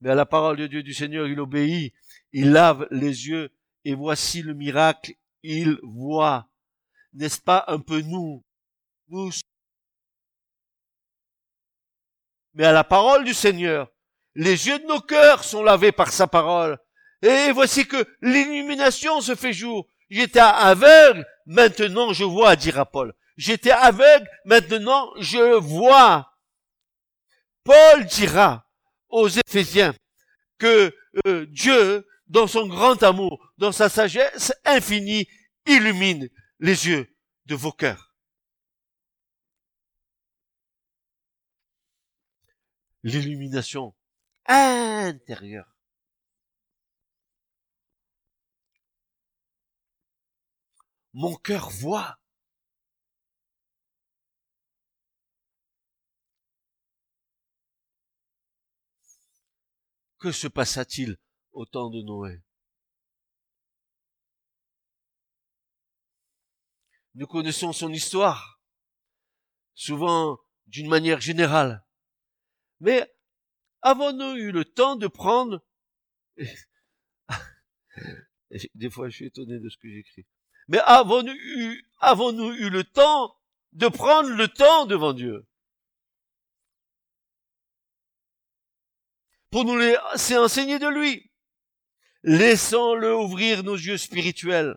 [0.00, 1.94] mais à la parole de Dieu du Seigneur, il obéit,
[2.32, 3.52] il lave les yeux
[3.84, 6.48] et voici le miracle, il voit.
[7.12, 8.44] N'est-ce pas un peu nous?
[9.08, 9.30] Nous.
[12.54, 13.90] Mais à la parole du Seigneur,
[14.34, 16.78] les yeux de nos cœurs sont lavés par sa parole.
[17.22, 19.86] Et voici que l'illumination se fait jour.
[20.10, 23.14] J'étais aveugle, maintenant je vois, dira Paul.
[23.36, 26.32] J'étais aveugle, maintenant je vois.
[27.64, 28.66] Paul dira
[29.08, 29.94] aux Éphésiens
[30.58, 30.94] que
[31.26, 35.28] euh, Dieu dans son grand amour, dans sa sagesse infinie,
[35.66, 37.14] illumine les yeux
[37.44, 38.16] de vos cœurs.
[43.02, 43.94] L'illumination
[44.46, 45.76] intérieure.
[51.12, 52.18] Mon cœur voit.
[60.18, 61.18] Que se passa-t-il
[61.52, 62.42] au temps de Noé.
[67.14, 68.60] Nous connaissons son histoire,
[69.74, 71.84] souvent d'une manière générale.
[72.80, 73.14] Mais
[73.82, 75.62] avons-nous eu le temps de prendre...
[78.74, 80.26] Des fois, je suis étonné de ce que j'écris.
[80.68, 83.36] Mais avons-nous eu, avons-nous eu le temps
[83.72, 85.46] de prendre le temps devant Dieu?
[89.50, 91.31] Pour nous laisser enseigner de lui
[92.24, 94.76] Laissons-le ouvrir nos yeux spirituels.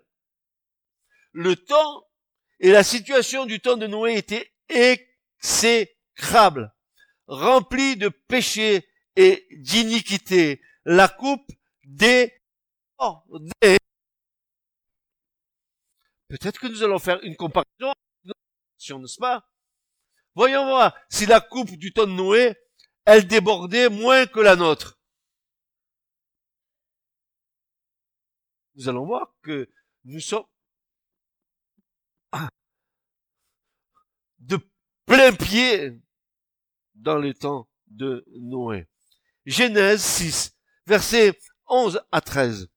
[1.32, 2.06] Le temps
[2.58, 6.74] et la situation du temps de Noé étaient exécrables,
[7.26, 10.60] remplis de péchés et d'iniquité.
[10.84, 11.50] La coupe
[11.84, 12.32] des...
[16.28, 17.92] Peut-être que nous allons faire une comparaison,
[18.80, 19.48] n'est-ce pas
[20.34, 22.54] Voyons voir si la coupe du temps de Noé,
[23.04, 24.95] elle débordait moins que la nôtre.
[28.76, 29.68] Nous allons voir que
[30.04, 30.44] nous sommes
[34.38, 34.58] de
[35.06, 35.98] plein pied
[36.94, 38.86] dans les temps de Noé.
[39.44, 42.68] Genèse 6, versets 11 à 13.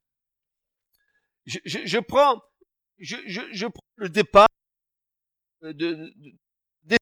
[1.46, 2.42] Je, je, prends,
[3.00, 4.48] je, je, prends le départ
[5.62, 6.14] de,
[6.84, 6.98] de,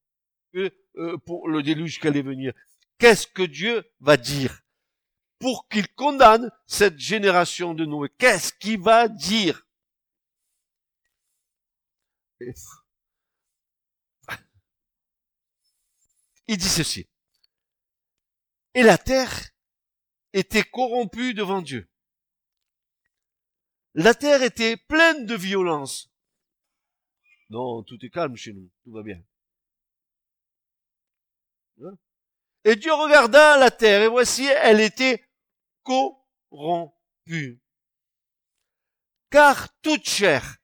[0.96, 2.52] euh, pour le déluge qui allait venir.
[2.98, 4.62] Qu'est-ce que Dieu va dire?
[5.38, 8.08] Pour qu'il condamne cette génération de Noé.
[8.18, 9.66] Qu'est-ce qu'il va dire?
[16.46, 17.08] Il dit ceci.
[18.74, 19.50] Et la terre
[20.32, 21.88] était corrompue devant Dieu.
[23.94, 26.12] La terre était pleine de violence.
[27.50, 29.20] Non, tout est calme chez nous, tout va bien.
[31.82, 31.96] Hein?
[32.64, 35.27] Et Dieu regarda la terre, et voici, elle était
[36.50, 37.60] corrompu.
[39.30, 40.56] Car toute chair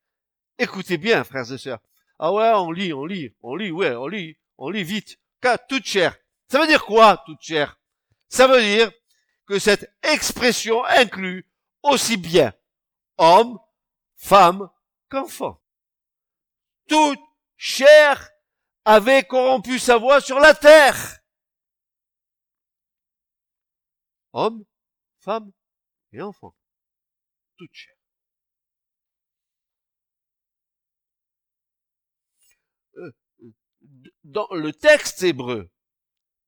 [0.59, 1.81] Écoutez bien, frères et sœurs.
[2.19, 5.19] Ah ouais, on lit, on lit, on lit, ouais, on lit, on lit vite.
[5.41, 6.17] Car toute chair.
[6.49, 7.81] Ça veut dire quoi, toute chair?
[8.29, 8.93] Ça veut dire
[9.47, 11.47] que cette expression inclut
[11.83, 12.55] aussi bien
[13.19, 13.59] homme,
[14.17, 14.71] femme
[15.09, 15.61] qu'enfant.
[16.89, 17.21] Toute
[17.57, 18.31] chair
[18.85, 21.21] avait corrompu sa voix sur la terre.
[24.33, 24.65] Homme,
[25.25, 25.51] femme
[26.13, 26.55] et enfant.
[27.57, 27.95] Toute chair.
[32.97, 33.11] Euh,
[34.23, 35.71] dans le texte hébreu,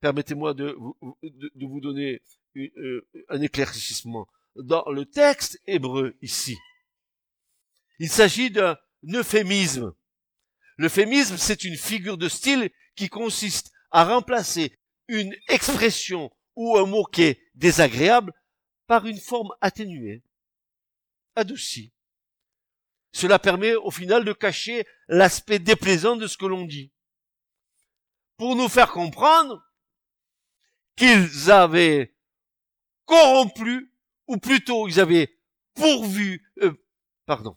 [0.00, 0.76] permettez-moi de,
[1.22, 2.22] de, vous donner
[2.56, 4.28] euh, un éclaircissement.
[4.56, 6.56] Dans le texte hébreu ici,
[7.98, 8.76] il s'agit d'un
[9.12, 9.94] euphémisme.
[10.78, 17.04] L'euphémisme, c'est une figure de style qui consiste à remplacer une expression ou un mot
[17.04, 18.32] qui est désagréable
[18.86, 20.22] par une forme atténuée,
[21.34, 21.92] adoucie.
[23.12, 26.92] Cela permet au final de cacher l'aspect déplaisant de ce que l'on dit.
[28.36, 29.62] Pour nous faire comprendre
[30.96, 32.14] qu'ils avaient
[33.06, 33.90] corrompu,
[34.26, 35.38] ou plutôt ils avaient
[35.74, 36.74] pourvu, euh,
[37.24, 37.56] pardon,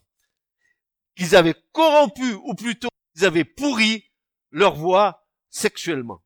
[1.14, 4.10] qu'ils avaient corrompu, ou plutôt ils avaient pourri
[4.50, 6.22] leur voix sexuellement.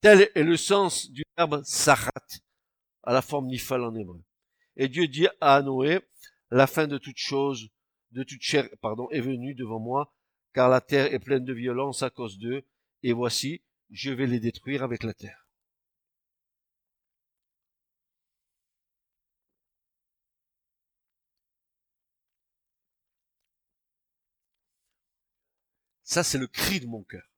[0.00, 2.12] Tel est le sens du verbe sarat,
[3.02, 4.22] à la forme nifal en hébreu.
[4.76, 6.00] Et Dieu dit à Noé,
[6.50, 7.68] la fin de toute chose,
[8.12, 10.14] de toute chair, pardon, est venue devant moi,
[10.54, 12.64] car la terre est pleine de violence à cause d'eux,
[13.02, 15.48] et voici, je vais les détruire avec la terre.
[26.04, 27.37] Ça, c'est le cri de mon cœur.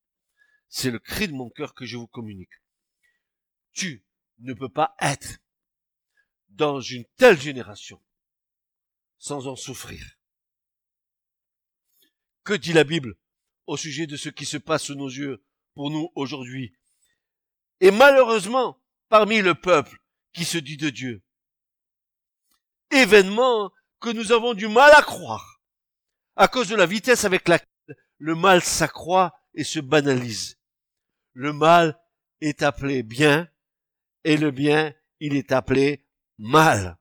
[0.71, 2.63] C'est le cri de mon cœur que je vous communique.
[3.73, 4.05] Tu
[4.39, 5.39] ne peux pas être
[6.49, 8.01] dans une telle génération
[9.19, 10.17] sans en souffrir.
[12.45, 13.17] Que dit la Bible
[13.67, 16.73] au sujet de ce qui se passe sous nos yeux pour nous aujourd'hui?
[17.81, 20.01] Et malheureusement, parmi le peuple
[20.33, 21.23] qui se dit de Dieu,
[22.93, 25.61] événement que nous avons du mal à croire
[26.37, 30.60] à cause de la vitesse avec laquelle le mal s'accroît et se banalise
[31.33, 31.99] le mal
[32.41, 33.51] est appelé bien
[34.25, 36.07] et le bien, il est appelé
[36.39, 36.99] mal.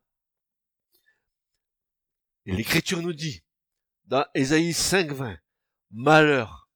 [2.45, 3.43] Et l'Écriture nous dit,
[4.05, 5.37] dans Ésaïe 5.20,
[5.91, 6.69] malheur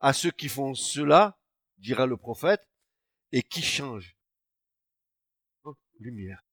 [0.00, 1.38] à ceux qui font cela,
[1.78, 2.62] dira le prophète,
[3.32, 4.16] et qui changent.
[5.64, 6.44] Oh, lumière.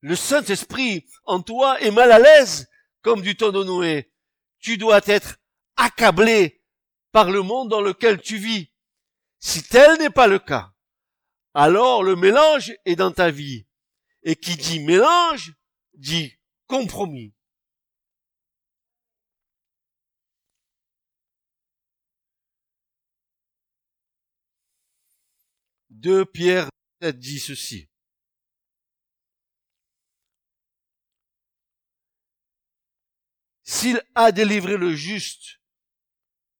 [0.00, 2.68] Le Saint-Esprit en toi est mal à l'aise
[3.08, 4.12] comme du temps de Noé.
[4.58, 5.38] Tu dois être
[5.76, 6.62] accablé
[7.10, 8.70] par le monde dans lequel tu vis.
[9.38, 10.74] Si tel n'est pas le cas,
[11.54, 13.66] alors le mélange est dans ta vie.
[14.24, 15.54] Et qui dit mélange,
[15.94, 16.34] dit
[16.66, 17.32] compromis.
[25.88, 26.68] Deux Pierre
[27.00, 27.88] dit ceci.
[33.70, 35.60] S'il a délivré le juste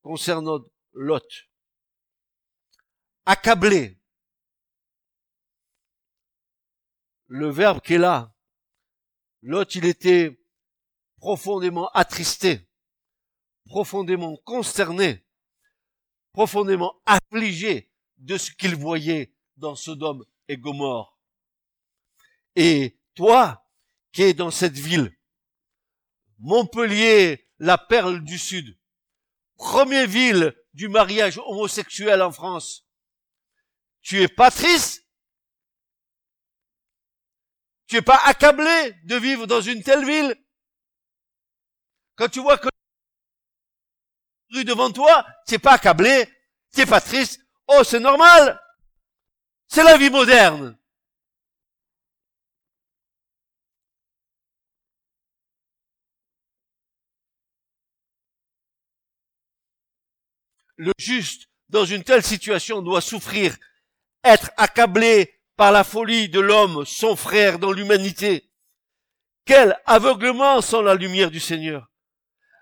[0.03, 1.25] concernant Lot,
[3.25, 3.99] accablé,
[7.29, 8.35] le verbe qui est là,
[9.41, 10.39] Lot, il était
[11.17, 12.69] profondément attristé,
[13.65, 15.25] profondément consterné,
[16.35, 21.19] profondément affligé de ce qu'il voyait dans Sodome et Gomorre.
[22.55, 23.67] Et toi,
[24.13, 25.18] qui es dans cette ville,
[26.39, 28.79] Montpellier, la perle du Sud.
[29.57, 32.87] Première ville du mariage homosexuel en France.
[34.03, 35.05] Tu es pas triste?
[37.89, 40.37] Tu es pas accablé de vivre dans une telle ville?
[42.15, 42.69] Quand tu vois que
[44.51, 46.27] rue devant toi, tu n'es pas accablé,
[46.73, 47.41] tu n'es pas triste.
[47.67, 48.61] Oh, c'est normal.
[49.67, 50.78] C'est la vie moderne.
[60.79, 63.57] Le juste, dans une telle situation, doit souffrir,
[64.25, 68.51] être accablé par la folie de l'homme, son frère dans l'humanité.
[69.45, 71.91] Quel aveuglement sans la lumière du Seigneur.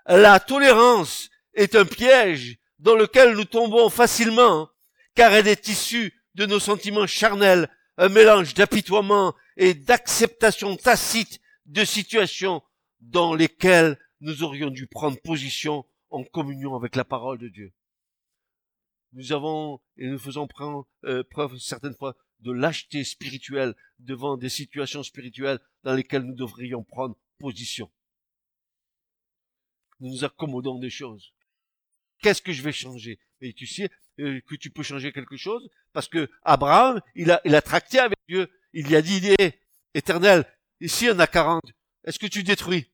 [0.07, 4.69] La tolérance est un piège dans lequel nous tombons facilement,
[5.15, 11.83] car elle est issue de nos sentiments charnels, un mélange d'apitoiement et d'acceptation tacite de
[11.83, 12.63] situations
[12.99, 17.73] dans lesquelles nous aurions dû prendre position en communion avec la parole de Dieu.
[19.13, 24.49] Nous avons et nous faisons preuve, euh, preuve certaines fois de lâcheté spirituelle devant des
[24.49, 27.89] situations spirituelles dans lesquelles nous devrions prendre position.
[29.99, 31.33] Nous nous accommodons des choses.
[32.21, 33.19] Qu'est-ce que je vais changer?
[33.41, 33.89] Et tu sais
[34.19, 37.99] euh, que tu peux changer quelque chose parce que Abraham, il a, il a tracté
[37.99, 38.47] avec Dieu.
[38.73, 39.33] Il y a dit,
[39.93, 40.45] éternel,
[40.79, 41.63] ici on a 40.
[42.03, 42.91] Est-ce que tu détruis?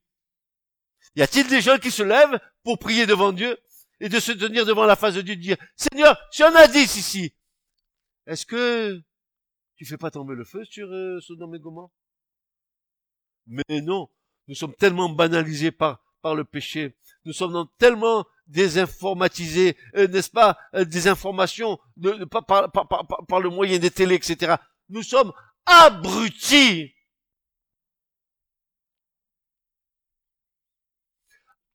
[1.15, 3.57] Y a-t-il des gens qui se lèvent pour prier devant Dieu?
[4.03, 6.67] Et de se tenir devant la face de Dieu de dire, Seigneur, si on a
[6.67, 7.33] 10 ici,
[8.27, 9.01] est-ce que
[9.77, 11.89] tu fais pas tomber le feu sur euh, Sodome et Gomorrhe
[13.47, 14.09] Mais non,
[14.49, 16.97] nous sommes tellement banalisés par, par le péché.
[17.23, 23.39] Nous sommes tellement désinformatisés, euh, n'est-ce pas, euh, des informations de, par, par, par, par,
[23.39, 24.55] le moyen des télés, etc.
[24.89, 25.31] Nous sommes
[25.65, 26.93] abrutis.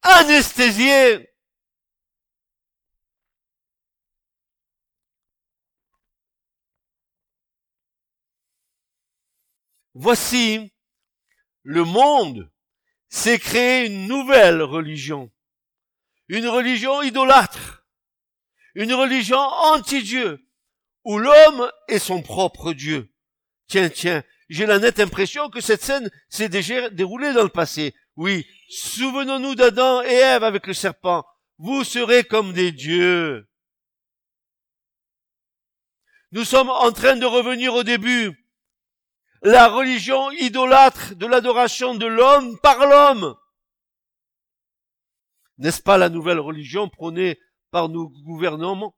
[0.03, 1.27] Anesthésiés.
[10.01, 10.73] Voici,
[11.65, 12.49] le monde
[13.09, 15.29] s'est créé une nouvelle religion.
[16.29, 17.85] Une religion idolâtre.
[18.77, 20.47] Une religion anti-Dieu.
[21.03, 23.13] Où l'homme est son propre Dieu.
[23.67, 27.93] Tiens, tiens, j'ai la nette impression que cette scène s'est déjà déroulée dans le passé.
[28.15, 31.27] Oui, souvenons-nous d'Adam et Ève avec le serpent.
[31.59, 33.49] Vous serez comme des dieux.
[36.31, 38.48] Nous sommes en train de revenir au début
[39.43, 43.37] la religion idolâtre de l'adoration de l'homme par l'homme.
[45.59, 47.39] N'est-ce pas la nouvelle religion prônée
[47.71, 48.97] par nos gouvernements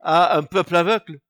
[0.00, 1.20] à un peuple aveugle?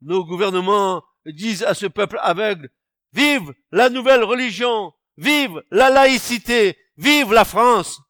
[0.00, 2.70] Nos gouvernements disent à ce peuple aveugle,
[3.12, 8.00] vive la nouvelle religion, vive la laïcité, vive la France.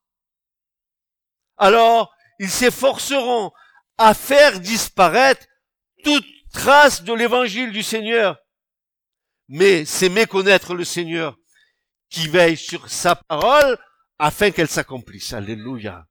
[1.57, 3.53] Alors, ils s'efforceront
[3.97, 5.47] à faire disparaître
[6.05, 8.39] toute trace de l'évangile du Seigneur
[9.49, 11.39] mais c'est méconnaître le Seigneur
[12.09, 13.79] qui veille sur sa parole
[14.19, 15.33] afin qu'elle s'accomplisse.
[15.33, 16.07] Alléluia.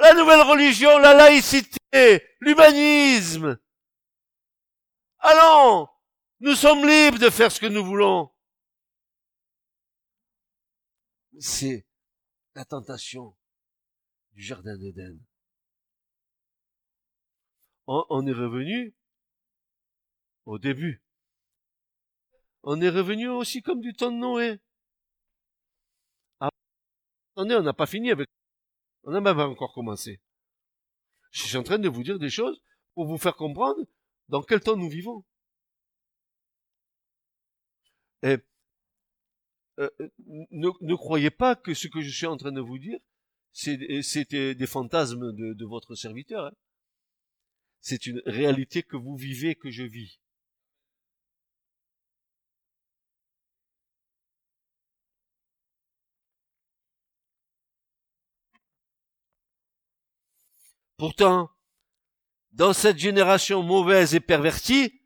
[0.00, 3.58] La nouvelle religion, la laïcité, l'humanisme.
[5.18, 5.88] Allons,
[6.40, 8.32] nous sommes libres de faire ce que nous voulons.
[11.38, 11.86] C'est
[12.54, 13.36] la tentation
[14.32, 15.18] du jardin d'Éden.
[17.86, 18.94] On, est revenu
[20.46, 21.02] au début.
[22.62, 24.60] On est revenu aussi comme du temps de Noé.
[27.34, 28.28] Attendez, on n'a pas fini avec...
[29.04, 30.20] On n'a même pas encore commencé.
[31.30, 32.62] Je suis en train de vous dire des choses
[32.94, 33.80] pour vous faire comprendre
[34.28, 35.24] dans quel temps nous vivons.
[38.22, 38.36] Et
[39.78, 39.90] euh,
[40.50, 42.98] ne, croyez pas que ce que je suis en train de vous dire,
[43.52, 46.46] c'est des fantasmes de, de votre serviteur.
[46.46, 46.52] Hein.
[47.80, 50.20] C'est une réalité que vous vivez, que je vis.
[61.02, 61.50] Pourtant,
[62.52, 65.02] dans cette génération mauvaise et pervertie,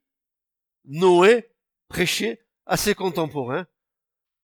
[0.84, 1.50] Noé
[1.88, 3.66] prêchait à ses contemporains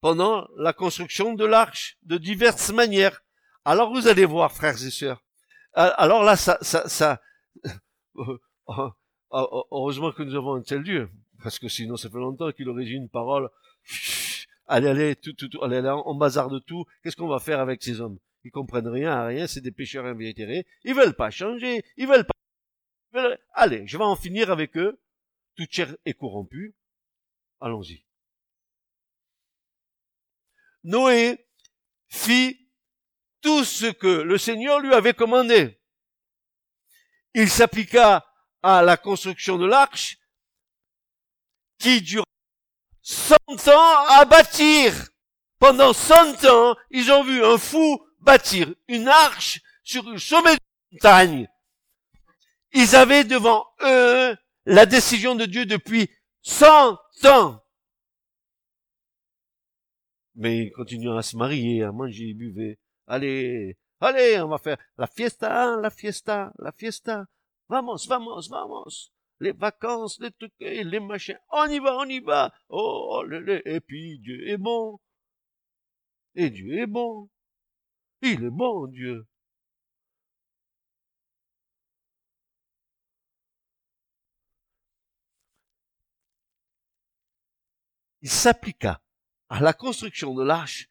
[0.01, 3.23] pendant la construction de l'arche de diverses manières.
[3.67, 5.23] Alors vous allez voir, frères et sœurs.
[5.75, 7.21] Alors là, ça, ça, ça,
[9.31, 11.11] heureusement que nous avons un tel Dieu,
[11.43, 13.51] parce que sinon ça fait longtemps qu'il aurait dit une parole.
[14.69, 16.87] Allez, allez, tout, tout, tout allez, on de tout.
[17.03, 18.19] Qu'est-ce qu'on va faire avec ces hommes?
[18.45, 20.67] Ils comprennent rien à rien, c'est des pécheurs invétérés.
[20.85, 23.37] Ils veulent pas changer, ils veulent pas.
[23.53, 25.01] Allez, je vais en finir avec eux.
[25.55, 26.75] Toute chair est corrompue.
[27.61, 28.05] Allons-y.
[30.85, 31.47] Noé
[32.09, 32.69] fit
[33.41, 35.81] tout ce que le Seigneur lui avait commandé.
[37.35, 38.27] Il s'appliqua
[38.63, 40.19] à la construction de l'arche
[41.79, 42.25] qui dura
[43.03, 45.09] cent ans à bâtir.
[45.59, 50.61] Pendant cent ans, ils ont vu un fou bâtir une arche sur le sommet de
[50.93, 51.49] montagne.
[52.73, 56.09] Ils avaient devant eux la décision de Dieu depuis
[56.41, 57.63] cent ans.
[60.35, 62.79] Mais ils continuent à se marier, à manger, buver.
[63.07, 67.27] Allez, allez, on va faire la fiesta, la fiesta, la fiesta.
[67.69, 69.13] Vamos, vamos, vamos.
[69.41, 71.39] Les vacances, les trucs, les machins.
[71.51, 72.55] On y va, on y va.
[72.69, 73.23] Oh,
[73.65, 74.99] et puis Dieu est bon.
[76.35, 77.29] Et Dieu est bon.
[78.23, 79.27] Il est bon, Dieu.
[88.21, 89.03] Il s'appliqua
[89.49, 90.89] à la construction de l'arche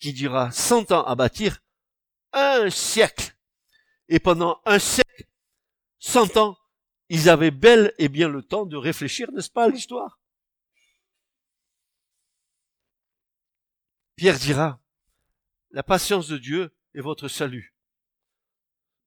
[0.00, 1.60] qui dura cent ans à bâtir,
[2.32, 3.36] un siècle.
[4.08, 5.26] et pendant un siècle,
[5.98, 6.58] cent ans,
[7.08, 10.20] ils avaient bel et bien le temps de réfléchir, n'est-ce pas, à l'histoire?
[14.16, 14.81] Pierre dira,
[15.72, 17.74] la patience de Dieu est votre salut.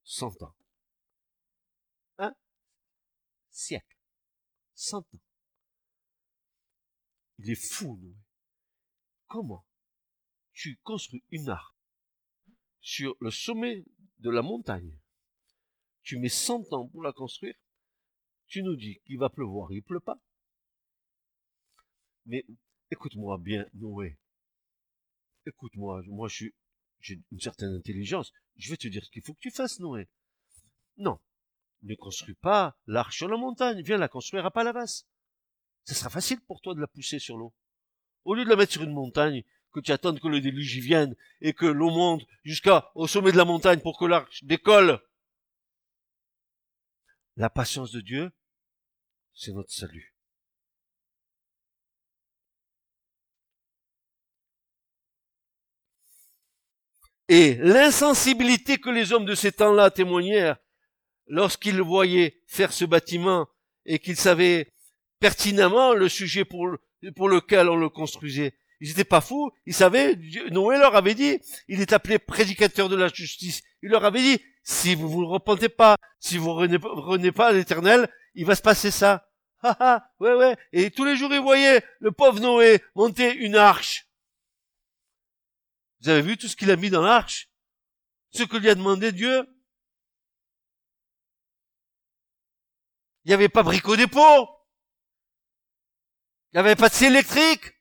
[0.03, 0.55] Cent ans.
[2.17, 2.35] Un
[3.51, 3.97] siècle.
[4.73, 5.21] Cent ans.
[7.37, 8.15] Il est fou, nous.
[9.27, 9.65] Comment
[10.53, 11.75] tu construis une arche
[12.79, 13.83] sur le sommet
[14.19, 14.97] de la montagne?
[16.03, 17.55] Tu mets cent ans pour la construire.
[18.47, 20.19] Tu nous dis qu'il va pleuvoir, il pleut pas.
[22.25, 22.45] Mais
[22.91, 24.17] écoute-moi bien, Noé.
[25.45, 26.55] Écoute-moi, moi je suis,
[26.99, 28.31] j'ai une certaine intelligence.
[28.55, 30.07] Je vais te dire ce qu'il faut que tu fasses, Noé.
[30.97, 31.19] Non,
[31.83, 33.81] ne construis pas l'arche sur la montagne.
[33.81, 35.03] Viens la construire à Palavas.
[35.83, 37.53] Ce sera facile pour toi de la pousser sur l'eau.
[38.23, 40.79] Au lieu de la mettre sur une montagne, que tu attendes que le déluge y
[40.79, 45.01] vienne et que l'eau monte jusqu'au sommet de la montagne pour que l'arche décolle.
[47.35, 48.31] La patience de Dieu,
[49.33, 50.14] c'est notre salut.
[57.27, 60.57] Et l'insensibilité que les hommes de ces temps-là témoignèrent
[61.27, 63.47] lorsqu'ils voyaient faire ce bâtiment
[63.85, 64.71] et qu'ils savaient
[65.19, 66.67] pertinemment le sujet pour,
[67.01, 68.53] lequel on le construisait.
[68.81, 70.15] Ils n'étaient pas fous, ils savaient,
[70.51, 73.61] Noé leur avait dit, il est appelé prédicateur de la justice.
[73.81, 77.53] Il leur avait dit, si vous vous repentez pas, si vous ne renez pas à
[77.53, 79.27] l'éternel, il va se passer ça.
[79.63, 80.55] Ha ha, ouais ouais.
[80.73, 84.04] Et tous les jours, ils voyaient le pauvre Noé monter une arche.
[86.05, 87.49] Vous avez vu tout ce qu'il a mis dans l'arche?
[88.29, 89.43] Ce que lui a demandé Dieu?
[93.23, 94.47] Il n'y avait pas bricot dépôt.
[96.51, 97.73] Il n'y avait pas de scie électrique.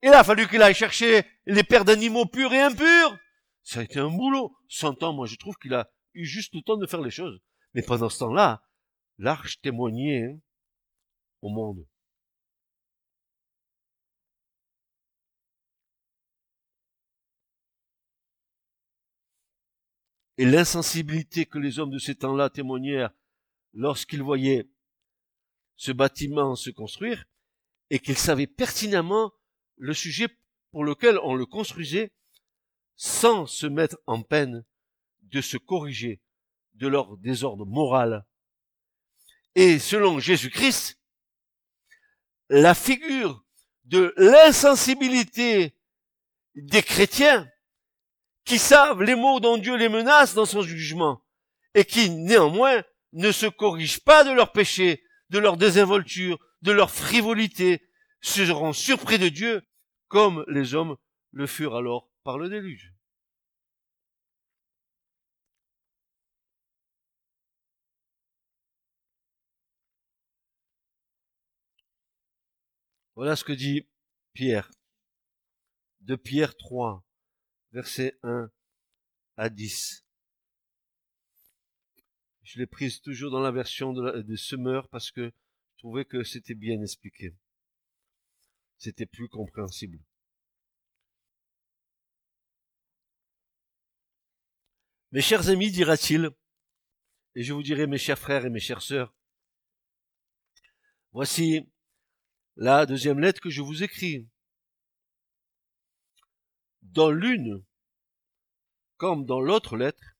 [0.00, 3.18] Il a fallu qu'il aille chercher les paires d'animaux purs et impurs.
[3.64, 4.56] Ça a été un boulot.
[4.66, 7.38] Cent ans, moi, je trouve qu'il a eu juste le temps de faire les choses.
[7.74, 8.62] Mais pendant ce temps-là,
[9.18, 10.40] l'arche témoignait hein,
[11.42, 11.86] au monde.
[20.38, 23.10] Et l'insensibilité que les hommes de ces temps-là témoignèrent
[23.74, 24.68] lorsqu'ils voyaient
[25.76, 27.24] ce bâtiment se construire,
[27.90, 29.32] et qu'ils savaient pertinemment
[29.76, 30.28] le sujet
[30.70, 32.12] pour lequel on le construisait
[32.96, 34.64] sans se mettre en peine
[35.22, 36.20] de se corriger
[36.74, 38.24] de leur désordre moral.
[39.54, 40.98] Et selon Jésus-Christ,
[42.48, 43.44] la figure
[43.84, 45.74] de l'insensibilité
[46.54, 47.50] des chrétiens
[48.48, 51.22] qui savent les mots dont Dieu les menace dans son jugement
[51.74, 52.82] et qui néanmoins
[53.12, 57.86] ne se corrigent pas de leurs péchés, de leur désinvolture, de leur frivolité,
[58.22, 59.62] seront surpris de Dieu
[60.08, 60.96] comme les hommes
[61.32, 62.94] le furent alors par le déluge.
[73.14, 73.86] Voilà ce que dit
[74.32, 74.70] Pierre.
[76.00, 77.04] De Pierre 3,
[77.72, 78.50] versets 1
[79.36, 80.04] à 10.
[82.42, 85.32] Je l'ai prise toujours dans la version de, Semeur parce que
[85.72, 87.34] je trouvais que c'était bien expliqué
[88.78, 89.98] c'était plus compréhensible.
[95.10, 96.30] Mes chers amis, dira-t-il,
[97.34, 99.14] et je vous dirai mes chers frères et mes chères sœurs,
[101.12, 101.68] voici
[102.56, 104.28] la deuxième lettre que je vous écris.
[106.92, 107.64] Dans l'une,
[108.96, 110.16] comme dans l'autre lettre,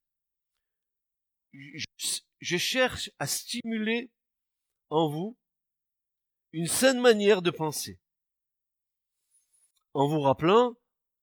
[1.52, 4.10] je, cherche à stimuler
[4.90, 5.36] en vous
[6.52, 7.98] une saine manière de penser
[9.94, 10.76] en vous rappelant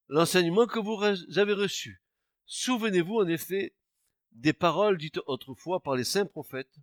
[0.07, 1.01] l'enseignement que vous
[1.37, 2.01] avez reçu.
[2.45, 3.75] Souvenez-vous en effet
[4.31, 6.75] des paroles dites autrefois par les saints prophètes,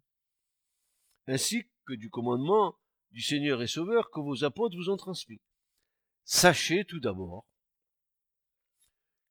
[1.27, 2.79] ainsi que du commandement
[3.11, 5.41] du Seigneur et Sauveur que vos apôtres vous ont transmis.
[6.25, 7.47] Sachez tout d'abord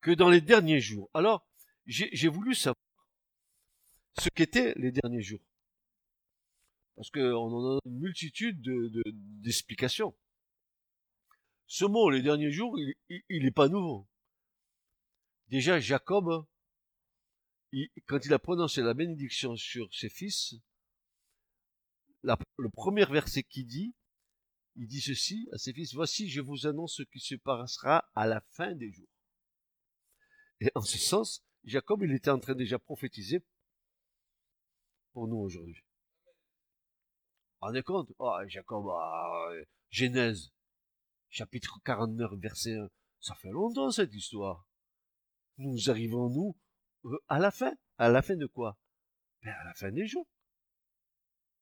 [0.01, 1.47] que dans les derniers jours, alors
[1.85, 2.75] j'ai voulu savoir
[4.19, 5.45] ce qu'étaient les derniers jours,
[6.95, 8.61] parce qu'on en a une multitude
[9.41, 10.09] d'explications.
[10.09, 10.15] De,
[11.67, 14.07] ce mot, les derniers jours, il n'est pas nouveau.
[15.47, 16.45] Déjà, Jacob,
[18.07, 20.55] quand il a prononcé la bénédiction sur ses fils,
[22.23, 23.95] le premier verset qui dit,
[24.75, 28.27] il dit ceci à ses fils, voici, je vous annonce ce qui se passera à
[28.27, 29.07] la fin des jours.
[30.61, 33.43] Et en ce sens, Jacob, il était en train déjà prophétiser
[35.11, 35.83] pour nous aujourd'hui.
[37.59, 38.11] Rendez compte?
[38.19, 39.51] Oh, Jacob, ah,
[39.89, 40.51] Genèse
[41.29, 42.89] chapitre 49, verset 1.
[43.19, 44.67] Ça fait longtemps cette histoire.
[45.57, 46.55] nous arrivons, nous,
[47.05, 47.73] euh, à la fin.
[47.97, 48.79] À la fin de quoi?
[49.43, 50.27] Ben, À la fin des jours.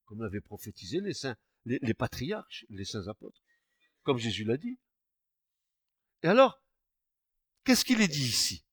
[0.06, 3.42] Comme l'avaient prophétisé les saints, les, les patriarches, les saints apôtres.
[4.04, 4.78] Comme Jésus l'a dit.
[6.24, 6.62] Et alors,
[7.64, 8.66] qu'est-ce qu'il est dit ici?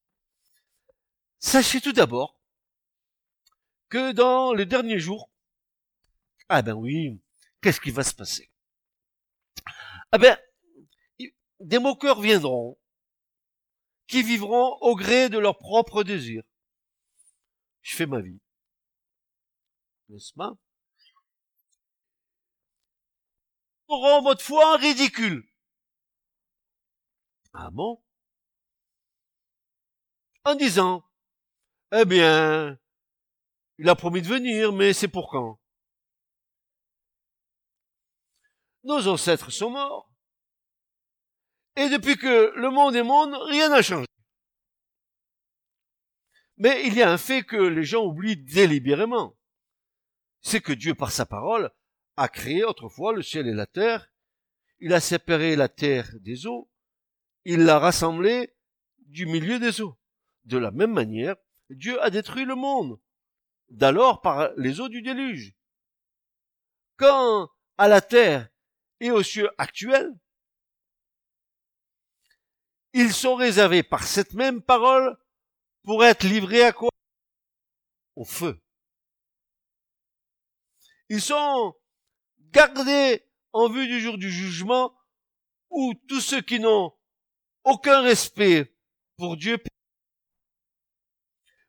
[1.39, 2.41] Sachez tout d'abord
[3.89, 5.30] que dans les derniers jours,
[6.49, 7.20] ah ben oui,
[7.61, 8.51] qu'est-ce qui va se passer?
[10.12, 10.39] Ah ben,
[11.61, 12.78] des moqueurs viendront,
[14.07, 16.45] qui vivront au gré de leurs propres désirs.
[17.82, 18.41] Je fais ma vie.
[20.09, 20.57] N'est-ce pas?
[23.89, 25.49] Auront votre foi ridicule.
[27.53, 28.03] Ah bon?
[30.45, 31.05] En disant,
[31.93, 32.78] eh bien,
[33.78, 35.61] il a promis de venir, mais c'est pour quand?
[38.84, 40.11] Nos ancêtres sont morts.
[41.76, 44.07] Et depuis que le monde est monde, rien n'a changé.
[46.57, 49.37] Mais il y a un fait que les gens oublient délibérément.
[50.41, 51.70] C'est que Dieu, par sa parole,
[52.16, 54.11] a créé autrefois le ciel et la terre.
[54.80, 56.70] Il a séparé la terre des eaux.
[57.45, 58.55] Il l'a rassemblée
[58.99, 59.99] du milieu des eaux.
[60.45, 61.37] De la même manière,
[61.70, 63.00] Dieu a détruit le monde,
[63.68, 65.54] d'alors par les eaux du déluge.
[66.96, 68.48] Quant à la terre
[69.00, 70.14] et aux cieux actuels,
[72.92, 75.18] ils sont réservés par cette même parole
[75.82, 76.90] pour être livrés à quoi?
[78.14, 78.58] Au feu.
[81.08, 81.74] Ils sont
[82.38, 84.98] gardés en vue du jour du jugement
[85.68, 86.96] où tous ceux qui n'ont
[87.64, 88.74] aucun respect
[89.16, 89.58] pour Dieu.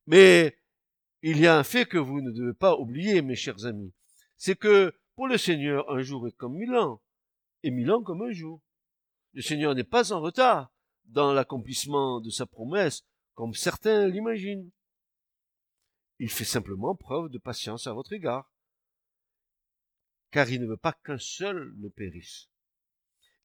[0.07, 0.57] Mais
[1.21, 3.93] il y a un fait que vous ne devez pas oublier, mes chers amis.
[4.37, 7.01] C'est que pour le Seigneur, un jour est comme mille ans,
[7.63, 8.61] et mille ans comme un jour.
[9.33, 10.71] Le Seigneur n'est pas en retard
[11.05, 13.03] dans l'accomplissement de sa promesse,
[13.33, 14.71] comme certains l'imaginent.
[16.19, 18.51] Il fait simplement preuve de patience à votre égard,
[20.31, 22.49] car il ne veut pas qu'un seul ne périsse.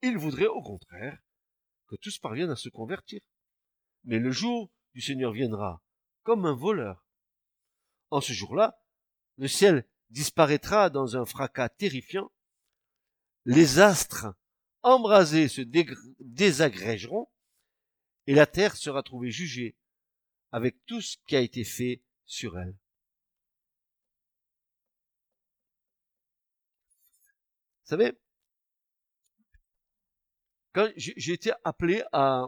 [0.03, 1.21] Il voudrait au contraire
[1.89, 3.21] que tous parviennent à se convertir.
[4.05, 5.83] Mais le jour du Seigneur viendra
[6.23, 7.05] comme un voleur.
[8.11, 8.79] En ce jour-là,
[9.39, 12.31] le ciel disparaîtra dans un fracas terrifiant,
[13.45, 14.27] les astres
[14.83, 15.63] embrasés se
[16.21, 17.29] désagrégeront,
[18.27, 19.77] et la terre sera trouvée jugée
[20.53, 22.77] avec tout ce qui a été fait sur elle.
[27.83, 28.13] Vous savez,
[30.73, 32.47] quand j'ai été appelé à,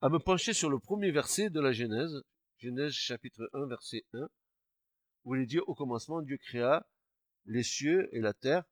[0.00, 2.24] à me pencher sur le premier verset de la Genèse,
[2.58, 4.28] Genèse chapitre 1, verset 1,
[5.24, 6.88] où il est dit au commencement, Dieu créa
[7.44, 8.64] les cieux et la terre,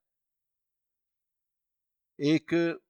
[2.18, 2.82] et que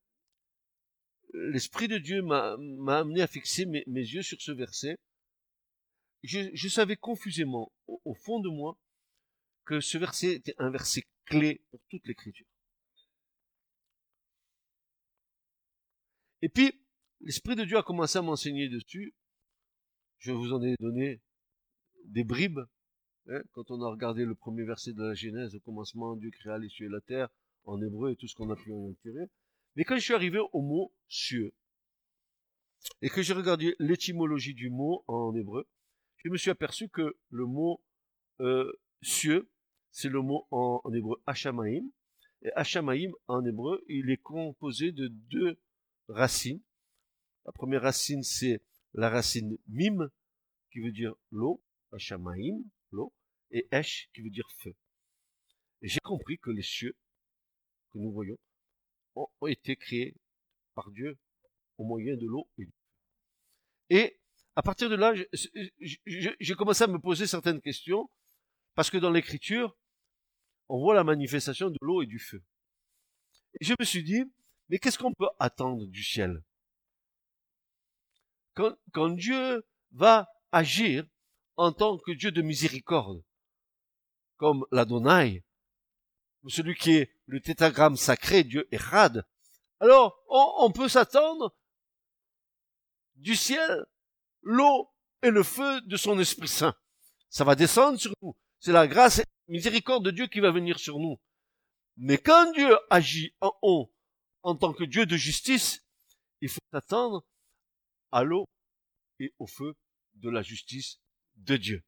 [1.35, 2.55] l'Esprit de Dieu m'a
[2.99, 4.97] amené à fixer mes, yeux sur ce verset.
[6.23, 8.79] Je, savais confusément, au, fond de moi,
[9.65, 12.47] que ce verset était un verset clé pour toute l'écriture.
[16.41, 16.73] Et puis,
[17.21, 19.15] l'Esprit de Dieu a commencé à m'enseigner dessus.
[20.27, 21.21] Je vous en ai donné
[22.07, 22.59] des bribes.
[23.29, 26.59] Hein, quand on a regardé le premier verset de la Genèse, au commencement, Dieu créa
[26.59, 27.29] les cieux et la terre,
[27.65, 29.29] en hébreu et tout ce qu'on a pu en tirer.
[29.77, 31.55] Mais quand je suis arrivé au mot cieux,
[33.03, 35.69] et que j'ai regardé l'étymologie du mot en hébreu,
[36.17, 37.81] je me suis aperçu que le mot
[38.41, 38.73] euh,
[39.03, 39.49] cieux,
[39.93, 41.85] c'est le mot en, hébreu hachamaim.
[42.43, 45.57] Et hachamaim, en hébreu, il est composé de deux
[46.09, 46.63] racines.
[47.45, 48.61] La première racine, c'est
[48.97, 50.11] la racine mim,
[50.73, 53.13] qui veut dire l'eau, hachamaim, l'eau,
[53.51, 54.75] et esh, qui veut dire feu.
[55.83, 56.97] Et j'ai compris que les cieux
[57.93, 58.39] que nous voyons
[59.15, 60.17] ont été créés
[60.75, 61.19] par Dieu
[61.79, 62.69] au moyen de l'eau et
[63.89, 64.21] Et
[64.57, 65.15] à partir de là,
[66.41, 68.11] j'ai commencé à me poser certaines questions,
[68.75, 69.77] parce que dans l'écriture,
[70.69, 72.43] on voit la manifestation de l'eau et du feu.
[73.61, 74.25] Et je me suis dit,
[74.69, 76.43] mais qu'est-ce qu'on peut attendre du ciel?
[78.57, 81.07] Quand, Dieu va agir
[81.57, 83.23] en tant que Dieu de miséricorde,
[84.37, 85.45] comme l'Adonai,
[86.49, 89.27] celui qui est le tétagramme sacré, Dieu Erad,
[89.81, 91.55] alors on, peut s'attendre
[93.17, 93.87] du ciel
[94.43, 94.89] l'eau
[95.23, 96.75] et le feu de son Esprit Saint.
[97.29, 98.37] Ça va descendre sur nous.
[98.61, 101.21] C'est la grâce et la miséricorde de Dieu qui va venir sur nous.
[101.97, 103.93] Mais quand Dieu agit en haut,
[104.43, 105.85] en tant que Dieu de justice,
[106.41, 107.25] il faut s'attendre
[108.17, 108.49] à l'eau
[109.19, 109.75] et au feu
[110.15, 111.01] de la justice
[111.35, 111.85] de Dieu.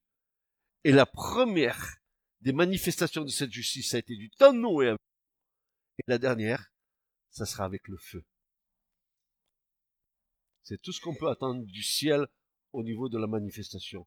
[0.84, 2.02] Et la première
[2.42, 4.98] des manifestations de cette justice, a été du temps de.
[5.98, 6.70] Et la dernière,
[7.30, 8.22] ça sera avec le feu.
[10.64, 12.26] C'est tout ce qu'on peut attendre du ciel
[12.72, 14.06] au niveau de la manifestation,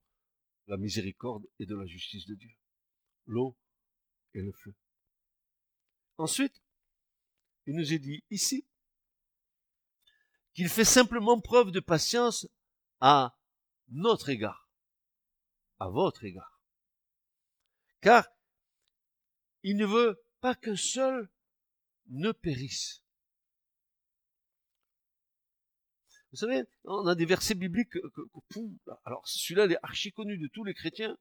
[0.68, 2.52] la miséricorde et de la justice de Dieu.
[3.26, 3.58] L'eau
[4.36, 4.76] et le feu.
[6.18, 6.62] Ensuite,
[7.66, 8.68] il nous est dit ici
[10.54, 12.48] qu'il fait simplement preuve de patience
[13.00, 13.38] à
[13.90, 14.70] notre égard,
[15.80, 16.62] à votre égard.
[18.02, 18.28] Car
[19.64, 21.30] il ne veut pas qu'un seul
[22.08, 23.04] ne périsse.
[26.32, 27.98] Vous savez, on a des versets bibliques,
[29.04, 31.18] alors celui-là il est archi connu de tous les chrétiens.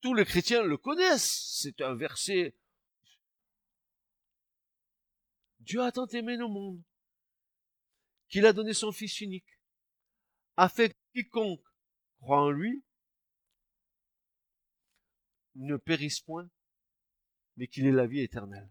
[0.00, 1.58] Tous les chrétiens le connaissent.
[1.60, 2.56] C'est un verset.
[5.60, 6.82] Dieu a tant aimé le monde
[8.28, 9.58] qu'il a donné son Fils unique,
[10.56, 11.64] afin que quiconque
[12.18, 12.82] croit en lui
[15.54, 16.48] ne périsse point,
[17.56, 18.70] mais qu'il ait la vie éternelle.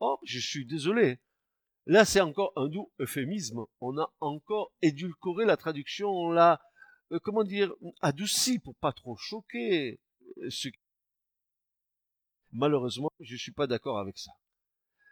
[0.00, 1.18] Oh, je suis désolé.
[1.86, 3.64] Là, c'est encore un doux euphémisme.
[3.80, 6.60] On a encore édulcoré la traduction, on l'a,
[7.12, 10.00] euh, comment dire, adouci pour pas trop choquer.
[10.38, 10.68] Euh, ce...
[12.52, 14.32] Malheureusement, je suis pas d'accord avec ça.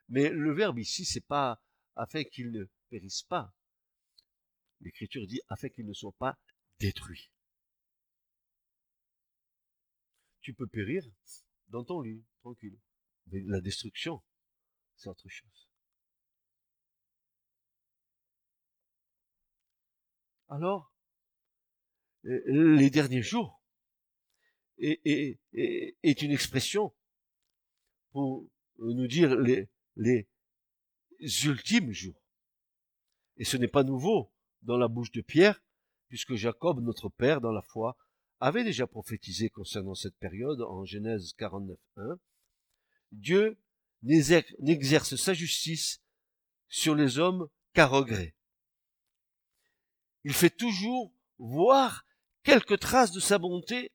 [0.08, 1.62] Mais le verbe ici, c'est pas
[1.96, 2.64] afin qu'il ne
[2.94, 3.52] périsse pas.
[4.80, 6.38] L'écriture dit afin qu'il ne soit pas
[6.78, 7.32] détruit.
[10.42, 11.04] Tu peux périr
[11.68, 12.78] dans ton lit, tranquille.
[13.26, 14.22] Mais la destruction,
[14.94, 15.68] c'est autre chose.
[20.48, 20.94] Alors,
[22.22, 23.60] les derniers jours
[24.78, 25.36] est,
[26.22, 26.94] une expression
[28.12, 29.34] pour nous dire
[29.96, 30.28] les
[31.44, 32.23] ultimes jours.
[33.36, 34.32] Et ce n'est pas nouveau
[34.62, 35.62] dans la bouche de Pierre,
[36.08, 37.96] puisque Jacob, notre père dans la foi,
[38.40, 42.18] avait déjà prophétisé concernant cette période en Genèse 49.1.
[43.12, 43.58] Dieu
[44.02, 46.02] n'exerce sa justice
[46.68, 48.34] sur les hommes qu'à regret.
[50.24, 52.04] Il fait toujours voir
[52.42, 53.92] quelques traces de sa bonté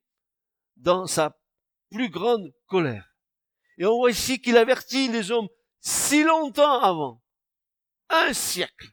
[0.78, 1.40] dans sa
[1.90, 3.16] plus grande colère.
[3.78, 5.48] Et on voit ici qu'il avertit les hommes
[5.80, 7.24] si longtemps avant,
[8.10, 8.92] un siècle.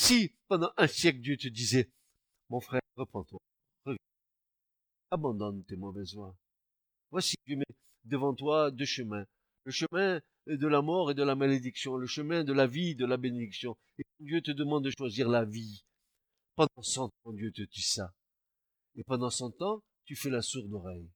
[0.00, 1.90] Si pendant un siècle Dieu te disait,
[2.50, 3.40] mon frère, reprends-toi,
[5.10, 6.36] abandonne tes mauvaises voies.
[7.10, 7.64] Voici Dieu met
[8.04, 9.26] devant toi deux chemins.
[9.64, 12.94] Le chemin de la mort et de la malédiction, le chemin de la vie et
[12.94, 13.76] de la bénédiction.
[13.98, 15.84] Et Dieu te demande de choisir la vie.
[16.54, 18.14] Pendant cent ans, Dieu te dit ça.
[18.94, 21.10] Et pendant cent ans, tu fais la sourde oreille.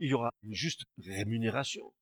[0.00, 1.92] Il y aura une juste rémunération.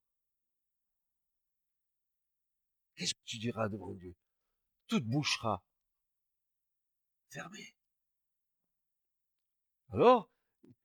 [2.94, 4.14] Qu'est-ce que tu diras devant Dieu?
[4.88, 5.62] Toute bouchera
[7.30, 7.74] fermée.
[9.92, 10.30] Alors,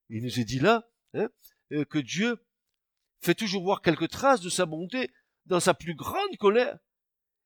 [0.09, 1.29] il nous est dit là hein,
[1.71, 2.43] euh, que Dieu
[3.21, 5.11] fait toujours voir quelques traces de sa bonté
[5.45, 6.77] dans sa plus grande colère.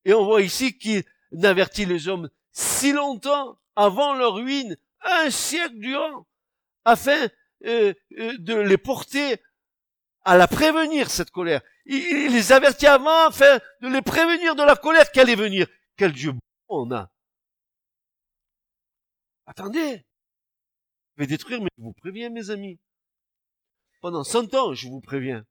[0.06, 5.78] Et on voit ici qu'il n'avertit les hommes si longtemps avant leur ruine, un siècle
[5.78, 6.26] durant,
[6.86, 7.28] afin
[7.66, 9.42] euh, euh, de les porter
[10.24, 11.62] à la prévenir, cette colère.
[11.86, 15.68] Il, les avertit avant afin de les prévenir de la colère qui allait venir.
[15.98, 16.34] Quel Dieu
[16.68, 17.12] on a.
[19.46, 20.06] Attendez.
[21.16, 22.80] Je vais détruire, mais je vous préviens, mes amis.
[24.02, 25.46] Pendant cent ans, je vous préviens.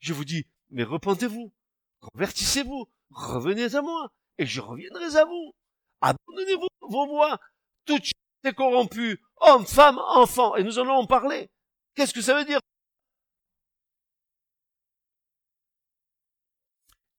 [0.00, 1.52] Je vous dis, mais repentez-vous,
[2.00, 5.54] convertissez-vous, revenez à moi, et je reviendrai à vous.
[6.00, 7.38] Abandonnez-vous vos voix.
[7.86, 8.12] Toute chose
[8.44, 11.50] est corrompue, hommes, femmes, enfants, et nous allons en parler.
[11.94, 12.60] Qu'est-ce que ça veut dire?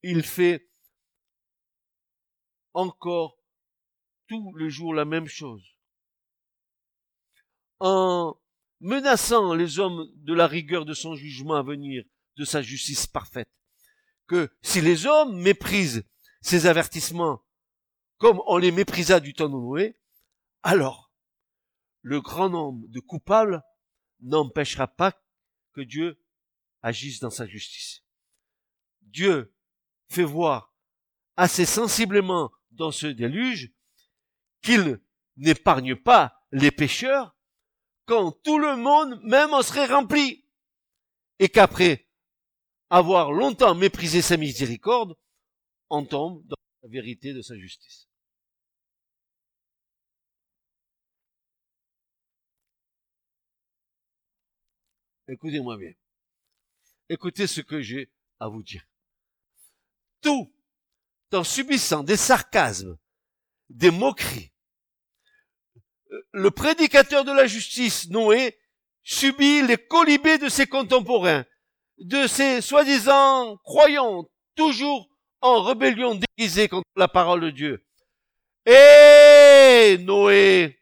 [0.03, 0.68] Il fait
[2.76, 3.39] encore
[4.28, 5.63] tous les jours la même chose.
[7.80, 8.39] En
[8.80, 12.03] menaçant les hommes de la rigueur de son jugement à venir,
[12.38, 13.49] de sa justice parfaite,
[14.28, 16.03] que si les hommes méprisent
[16.41, 17.41] ces avertissements
[18.17, 19.99] comme on les méprisa du temps de Noé,
[20.63, 21.11] alors
[22.01, 23.63] le grand nombre de coupables
[24.21, 25.13] n'empêchera pas
[25.73, 26.21] que Dieu
[26.82, 28.03] agisse dans sa justice.
[29.01, 29.53] Dieu
[30.09, 30.73] fait voir
[31.36, 33.71] assez sensiblement dans ce déluge
[34.61, 34.99] qu'il
[35.38, 37.36] n'épargne pas les pécheurs
[38.05, 40.45] quand tout le monde même en serait rempli
[41.39, 42.07] et qu'après
[42.89, 45.17] avoir longtemps méprisé sa miséricorde,
[45.89, 48.07] on tombe dans la vérité de sa justice.
[55.28, 55.93] Écoutez-moi bien.
[57.09, 58.88] Écoutez ce que j'ai à vous dire.
[60.21, 60.55] Tout
[61.34, 62.97] en subissant des sarcasmes,
[63.69, 64.51] des moqueries,
[66.32, 68.57] le prédicateur de la justice, Noé,
[69.03, 71.45] subit les colibés de ses contemporains,
[71.97, 75.09] de ses soi-disant croyants, toujours
[75.41, 77.86] en rébellion déguisée contre la parole de Dieu.
[78.65, 80.80] Et Hé, Noé,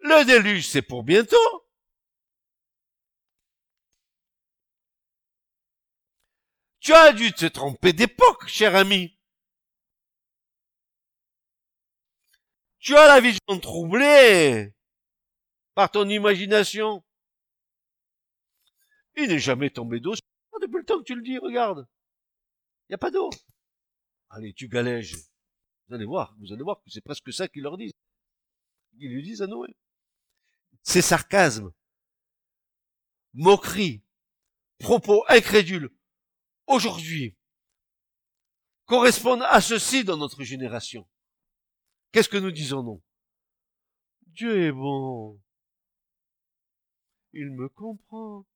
[0.00, 1.36] le déluge, c'est pour bientôt.
[6.80, 9.19] Tu as dû te tromper d'époque, cher ami.
[12.80, 14.74] Tu as la vision troublée
[15.74, 17.04] par ton imagination.
[19.16, 20.14] Il n'est jamais tombé d'eau
[20.60, 21.86] depuis le temps que tu le dis, regarde.
[22.88, 23.30] Il n'y a pas d'eau.
[24.30, 25.16] Allez, tu galèges.
[25.88, 27.92] Vous allez voir, vous allez voir que c'est presque ça qu'ils leur disent.
[28.98, 29.74] Ils lui disent à Noé.
[30.82, 31.72] C'est sarcasme,
[33.34, 34.02] moquerie,
[34.78, 35.90] propos incrédules,
[36.66, 37.36] aujourd'hui,
[38.86, 41.08] correspondent à ceci dans notre génération.
[42.12, 43.02] Qu'est-ce que nous disons nous?
[44.26, 45.40] Dieu est bon.
[47.32, 48.46] Il me comprend.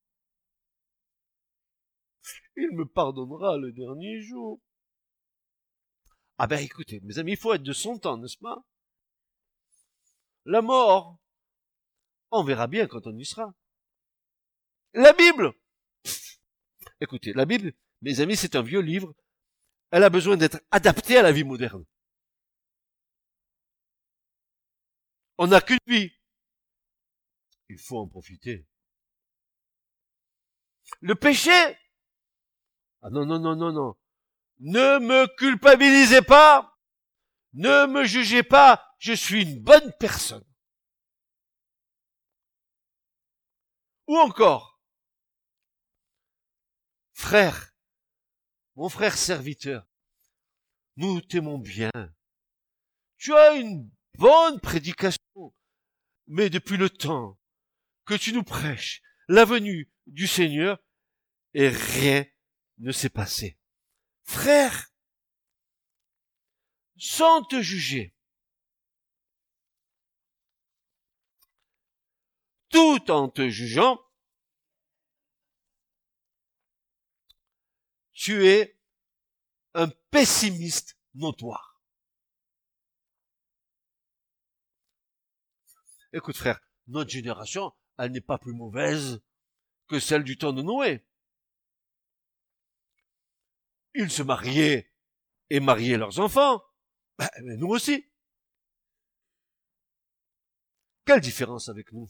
[2.56, 4.60] Il me pardonnera le dernier jour.
[6.38, 8.64] Ah ben écoutez, mes amis, il faut être de son temps, n'est-ce pas?
[10.44, 11.18] La mort,
[12.32, 13.54] on verra bien quand on y sera.
[14.94, 15.52] La Bible
[17.00, 19.14] Écoutez, la Bible, mes amis, c'est un vieux livre.
[19.90, 21.84] Elle a besoin d'être adaptée à la vie moderne.
[25.38, 26.12] On n'a qu'une vie.
[27.68, 28.66] Il faut en profiter.
[31.00, 31.50] Le péché
[33.02, 33.96] Ah non, non, non, non, non.
[34.58, 36.78] Ne me culpabilisez pas.
[37.54, 38.94] Ne me jugez pas.
[38.98, 40.44] Je suis une bonne personne.
[44.06, 44.80] Ou encore,
[47.14, 47.74] frère,
[48.76, 49.86] mon frère serviteur,
[50.96, 51.90] nous t'aimons bien.
[53.16, 55.54] Tu as une bonne prédication,
[56.26, 57.38] mais depuis le temps
[58.04, 60.78] que tu nous prêches la venue du Seigneur,
[61.54, 62.26] et rien
[62.78, 63.58] ne s'est passé.
[64.22, 64.92] Frère,
[66.98, 68.14] sans te juger,
[72.68, 74.00] tout en te jugeant,
[78.12, 78.78] tu es
[79.74, 81.73] un pessimiste notoire.
[86.14, 89.20] Écoute frère, notre génération, elle n'est pas plus mauvaise
[89.88, 91.04] que celle du temps de Noé.
[93.94, 94.92] Ils se mariaient
[95.50, 96.62] et mariaient leurs enfants.
[97.18, 98.08] Ben, nous aussi.
[101.04, 102.06] Quelle différence avec nous?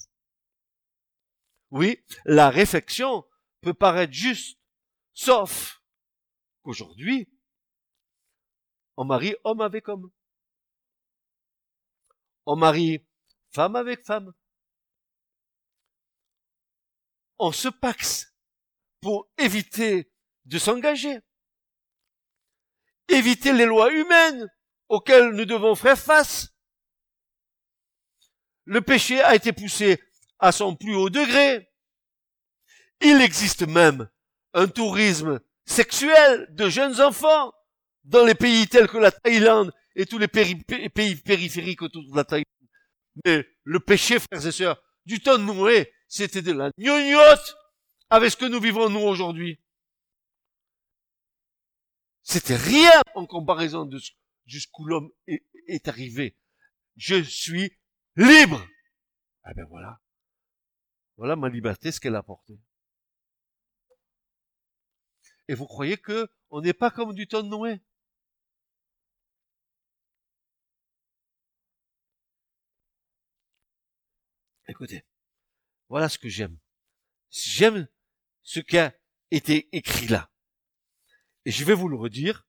[1.70, 3.26] Oui, la réflexion
[3.62, 4.60] peut paraître juste,
[5.14, 5.82] sauf
[6.62, 7.32] qu'aujourd'hui,
[8.98, 10.12] on marie homme avec homme.
[12.44, 13.02] On marie
[13.54, 14.32] femme avec femme.
[17.38, 18.34] On se paxe
[19.00, 20.10] pour éviter
[20.44, 21.20] de s'engager
[23.08, 24.48] éviter les lois humaines
[24.88, 26.48] auxquelles nous devons faire face.
[28.64, 30.02] Le péché a été poussé
[30.38, 31.70] à son plus haut degré.
[33.00, 34.08] Il existe même
[34.54, 37.52] un tourisme sexuel de jeunes enfants
[38.04, 40.54] dans les pays tels que la Thaïlande et tous les pays
[41.16, 42.53] périphériques autour de la Thaïlande.
[43.24, 47.56] Mais le péché, frères et sœurs, du temps de Noé, c'était de la gnognotte
[48.10, 49.60] avec ce que nous vivons nous aujourd'hui.
[52.22, 54.00] C'était rien en comparaison de
[54.46, 56.36] jusqu'où l'homme est, arrivé.
[56.96, 57.76] Je suis
[58.16, 58.66] libre.
[59.42, 60.00] Ah ben voilà.
[61.16, 62.58] Voilà ma liberté, ce qu'elle a apporté.
[65.48, 67.80] Et vous croyez que on n'est pas comme du temps de Noé?
[74.66, 75.04] Écoutez,
[75.88, 76.58] voilà ce que j'aime.
[77.30, 77.88] J'aime
[78.42, 78.94] ce qui a
[79.30, 80.30] été écrit là.
[81.44, 82.46] Et je vais vous le redire,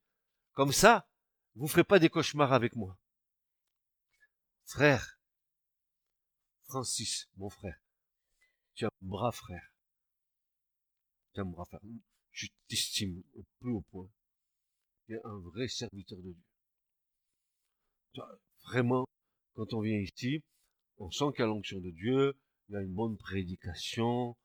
[0.53, 1.09] comme ça,
[1.55, 2.97] vous ferez pas des cauchemars avec moi.
[4.65, 5.19] Frère,
[6.63, 7.79] Francis, mon frère,
[8.73, 9.71] tu es un brave frère.
[11.33, 11.81] Tu es un brave frère.
[12.31, 14.09] Je t'estime au plus haut point.
[15.05, 18.23] Tu es un vrai serviteur de Dieu.
[18.63, 19.05] Vraiment,
[19.53, 20.43] quand on vient ici,
[20.97, 22.33] on sent qu'il y a l'onction de Dieu,
[22.69, 24.35] il y a une bonne prédication.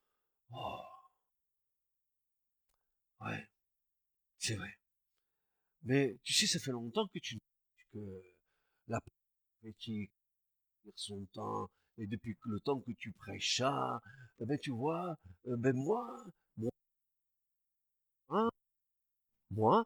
[0.53, 0.81] Oh.
[3.21, 3.49] Ouais.
[4.39, 4.79] C'est vrai.
[5.83, 7.39] Mais tu sais, ça fait longtemps que tu
[7.93, 7.99] que
[8.87, 10.13] la prophétique
[10.97, 13.63] son temps et depuis le temps que tu prêches
[14.41, 16.25] eh ben tu vois, eh ben moi,
[16.57, 16.71] moi,
[18.31, 18.49] hein,
[19.51, 19.85] moi,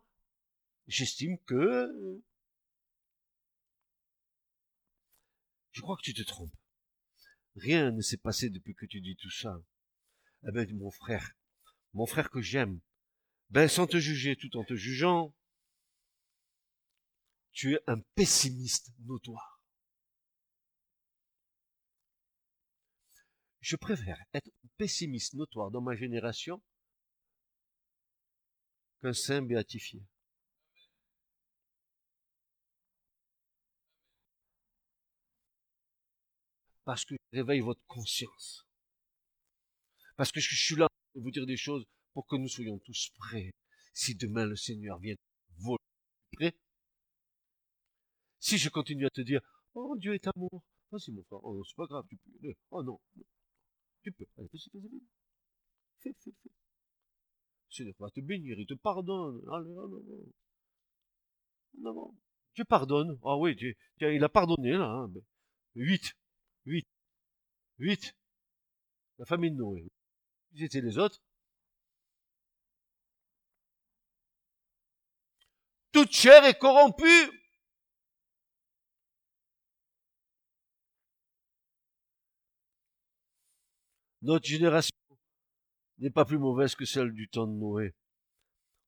[0.87, 2.23] j'estime que
[5.75, 6.55] Je crois que tu te trompes.
[7.57, 9.61] Rien ne s'est passé depuis que tu dis tout ça.
[10.47, 11.33] Eh ben, mon frère,
[11.95, 12.81] mon frère que j'aime,
[13.51, 15.35] ben, sans te juger, tout en te jugeant,
[17.51, 19.61] tu es un pessimiste notoire.
[23.61, 26.63] Je préfère être pessimiste notoire dans ma génération
[29.01, 30.05] qu'un saint béatifié.
[36.85, 38.67] Parce que je réveille votre conscience.
[40.17, 43.11] Parce que je suis là pour vous dire des choses pour que nous soyons tous
[43.17, 43.51] prêts.
[43.93, 45.15] Si demain le Seigneur vient
[46.33, 46.55] prêt.
[48.39, 49.41] Si je continue à te dire,
[49.75, 53.01] oh Dieu est amour, vas-y mon frère, oh c'est pas grave, tu peux, oh non,
[54.03, 54.59] tu peux, allez, fais,
[56.01, 56.51] fais, fais, fais.
[57.71, 60.33] Seigneur va te bénir, il te pardonne, allez, allez,
[61.79, 62.15] non, non,
[62.55, 65.13] Dieu pardonne, ah oui, Dieu, il a pardonné là, hein.
[65.75, 66.15] huit,
[66.67, 66.87] huit,
[67.79, 68.15] huit,
[69.19, 69.87] la famille de Noé,
[70.53, 71.21] ils étaient les autres,
[75.93, 77.05] toute chair est corrompue.
[84.23, 84.97] Notre génération
[85.99, 87.95] n'est pas plus mauvaise que celle du temps de Noé.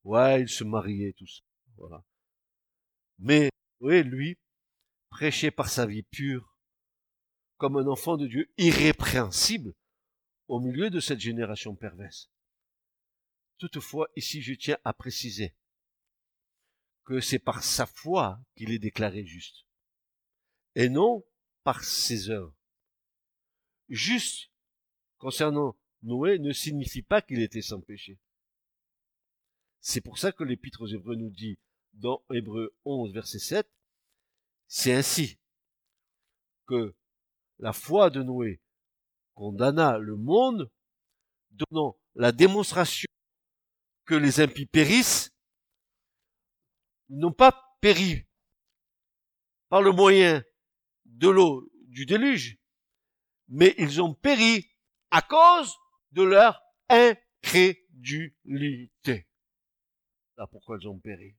[0.05, 1.43] Ouais, il se mariait, tout ça.
[1.77, 2.03] Voilà.
[3.19, 3.51] Mais,
[3.81, 4.37] oui, lui,
[5.11, 6.56] prêchait par sa vie pure,
[7.57, 9.75] comme un enfant de Dieu irrépréhensible,
[10.49, 12.31] au milieu de cette génération perverse.
[13.59, 15.55] Toutefois, ici, je tiens à préciser
[17.05, 19.65] que c'est par sa foi qu'il est déclaré juste,
[20.75, 21.25] et non
[21.63, 22.55] par ses œuvres.
[23.89, 24.51] Juste
[25.19, 28.19] concernant Noé ne signifie pas qu'il était sans péché.
[29.81, 31.59] C'est pour ça que l'épître aux Hébreux nous dit
[31.95, 33.71] dans Hébreux 11 verset 7,
[34.67, 35.39] c'est ainsi
[36.67, 36.95] que
[37.59, 38.61] la foi de Noé
[39.35, 40.71] condamna le monde,
[41.51, 43.09] donnant la démonstration
[44.05, 45.31] que les impies périssent
[47.09, 48.27] n'ont pas péri
[49.69, 50.43] par le moyen
[51.05, 52.57] de l'eau du déluge,
[53.49, 54.71] mais ils ont péri
[55.11, 55.77] à cause
[56.13, 59.29] de leur incrédulité.
[60.37, 61.37] Là pourquoi ils ont péri.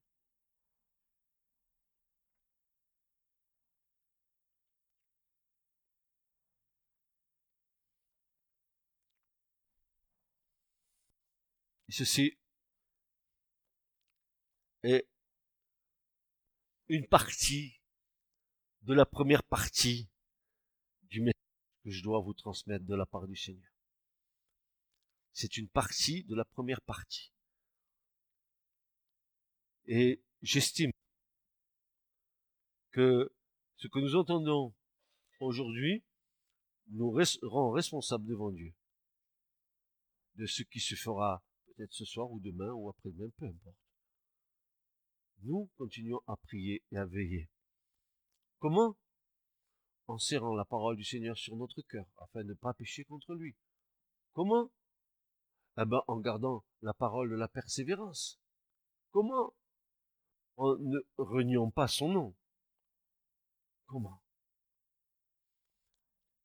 [11.89, 12.38] Ceci
[14.83, 15.07] est
[16.89, 17.81] une partie
[18.81, 20.09] de la première partie
[21.03, 21.33] du message
[21.83, 23.71] que je dois vous transmettre de la part du Seigneur.
[25.33, 27.31] C'est une partie de la première partie.
[29.85, 30.91] Et j'estime
[32.91, 33.31] que
[33.77, 34.73] ce que nous entendons
[35.39, 36.03] aujourd'hui
[36.88, 38.73] nous rend responsables devant Dieu
[40.35, 41.43] de ce qui se fera
[41.78, 43.78] peut-être ce soir ou demain ou après-demain, peu importe
[45.43, 47.49] nous continuons à prier et à veiller.
[48.59, 48.97] Comment?
[50.07, 53.34] En serrant la parole du Seigneur sur notre cœur, afin de ne pas pécher contre
[53.34, 53.55] lui.
[54.34, 54.71] Comment?
[55.78, 58.39] Eh ben, en gardant la parole de la persévérance.
[59.11, 59.53] Comment?
[60.55, 62.36] En ne reniant pas son nom.
[63.86, 64.21] Comment?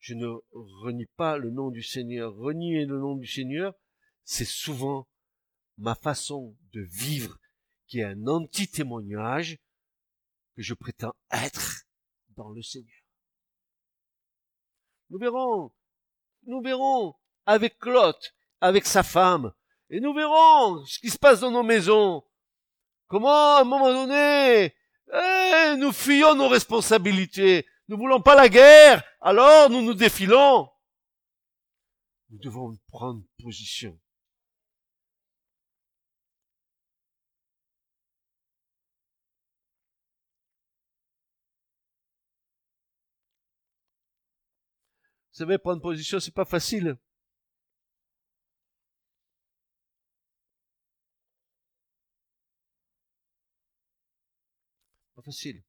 [0.00, 2.34] Je ne renie pas le nom du Seigneur.
[2.34, 3.74] Renier le nom du Seigneur,
[4.24, 5.06] c'est souvent
[5.82, 7.36] ma façon de vivre
[7.88, 9.58] qui est un anti-témoignage
[10.54, 11.82] que je prétends être
[12.36, 13.02] dans le Seigneur.
[15.10, 15.72] Nous verrons,
[16.44, 17.14] nous verrons
[17.46, 19.52] avec Lot, avec sa femme,
[19.90, 22.22] et nous verrons ce qui se passe dans nos maisons.
[23.08, 24.74] Comment, à un moment donné,
[25.12, 27.66] eh, nous fuyons nos responsabilités.
[27.88, 30.70] Nous voulons pas la guerre, alors nous nous défilons.
[32.30, 33.98] Nous devons prendre position.
[45.32, 46.98] Vous savez, prendre position, c'est pas facile.
[55.14, 55.62] Pas facile.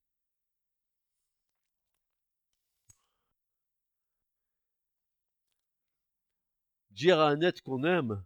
[6.91, 8.24] Dire à un être qu'on aime,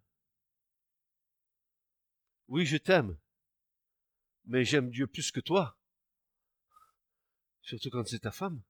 [2.47, 3.17] oui, je t'aime,
[4.45, 5.77] mais j'aime Dieu plus que toi,
[7.61, 8.61] surtout quand c'est ta femme.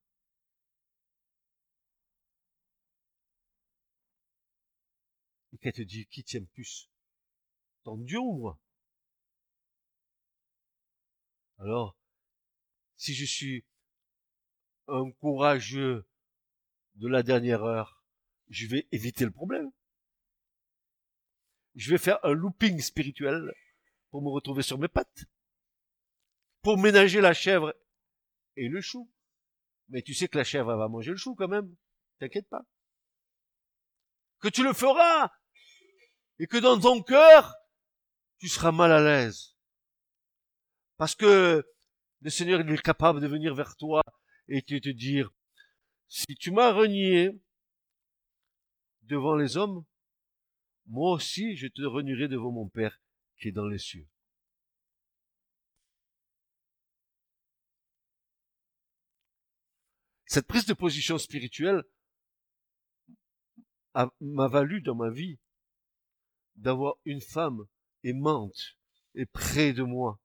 [5.60, 6.90] Qu'elle te dit qui t'aime plus?
[7.84, 8.60] Ton Dieu ou moi?
[11.58, 11.96] Alors,
[12.96, 13.64] si je suis
[14.86, 16.06] un courageux
[16.94, 18.04] de la dernière heure,
[18.48, 19.70] je vais éviter le problème.
[21.74, 23.52] Je vais faire un looping spirituel
[24.10, 25.26] pour me retrouver sur mes pattes.
[26.62, 27.74] Pour ménager la chèvre
[28.56, 29.10] et le chou.
[29.88, 31.74] Mais tu sais que la chèvre va manger le chou quand même.
[32.18, 32.64] T'inquiète pas.
[34.40, 35.30] que tu le feras,
[36.38, 37.54] et que dans ton cœur,
[38.38, 39.56] tu seras mal à l'aise.
[40.96, 41.64] Parce que
[42.20, 44.02] le Seigneur, est capable de venir vers toi
[44.48, 45.30] et de te dire,
[46.08, 47.30] si tu m'as renié
[49.02, 49.84] devant les hommes,
[50.86, 53.00] moi aussi je te renierai devant mon Père
[53.38, 54.08] qui est dans les cieux.
[60.26, 61.82] Cette prise de position spirituelle
[64.20, 65.38] m'a valu dans ma vie
[66.58, 67.66] d'avoir une femme
[68.04, 68.76] aimante
[69.14, 70.20] et près de moi,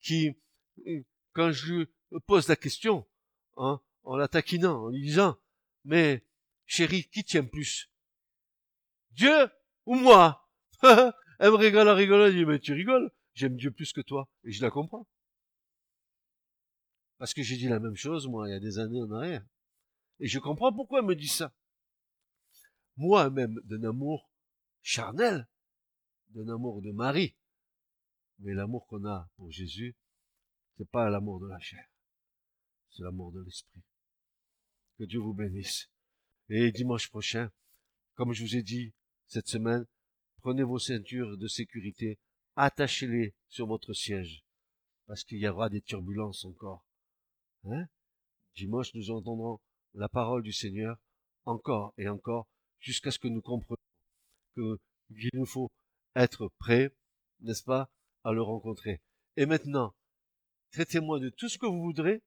[0.00, 0.36] qui,
[1.32, 1.86] quand je lui
[2.26, 3.06] pose la question,
[3.56, 5.38] hein, en la taquinant, en lui disant,
[5.84, 6.24] mais
[6.66, 7.90] chérie, qui tient plus?
[9.12, 9.50] Dieu
[9.86, 10.48] ou moi?
[10.82, 14.28] Elle me rigole, elle rigole, elle dit, mais tu rigoles, j'aime Dieu plus que toi,
[14.44, 15.08] et je la comprends.
[17.18, 19.44] Parce que j'ai dit la même chose, moi, il y a des années en arrière.
[20.20, 21.52] Et je comprends pourquoi elle me dit ça.
[22.96, 24.30] Moi, même, d'un amour
[24.82, 25.48] charnel,
[26.34, 27.34] d'un amour de mari.
[28.40, 29.94] Mais l'amour qu'on a pour Jésus,
[30.76, 31.86] c'est pas l'amour de la chair.
[32.90, 33.82] C'est l'amour de l'esprit.
[34.98, 35.88] Que Dieu vous bénisse.
[36.48, 37.50] Et dimanche prochain,
[38.14, 38.92] comme je vous ai dit
[39.26, 39.86] cette semaine,
[40.40, 42.18] prenez vos ceintures de sécurité,
[42.56, 44.44] attachez-les sur votre siège,
[45.06, 46.84] parce qu'il y aura des turbulences encore.
[47.64, 47.86] Hein?
[48.56, 49.60] Dimanche, nous entendrons
[49.94, 50.98] la parole du Seigneur
[51.44, 52.46] encore et encore
[52.80, 53.76] jusqu'à ce que nous comprenions
[54.54, 55.70] qu'il nous faut
[56.14, 56.94] être prêts,
[57.40, 57.90] n'est-ce pas,
[58.24, 59.00] à le rencontrer.
[59.36, 59.94] Et maintenant,
[60.72, 62.22] traitez-moi de tout ce que vous voudrez.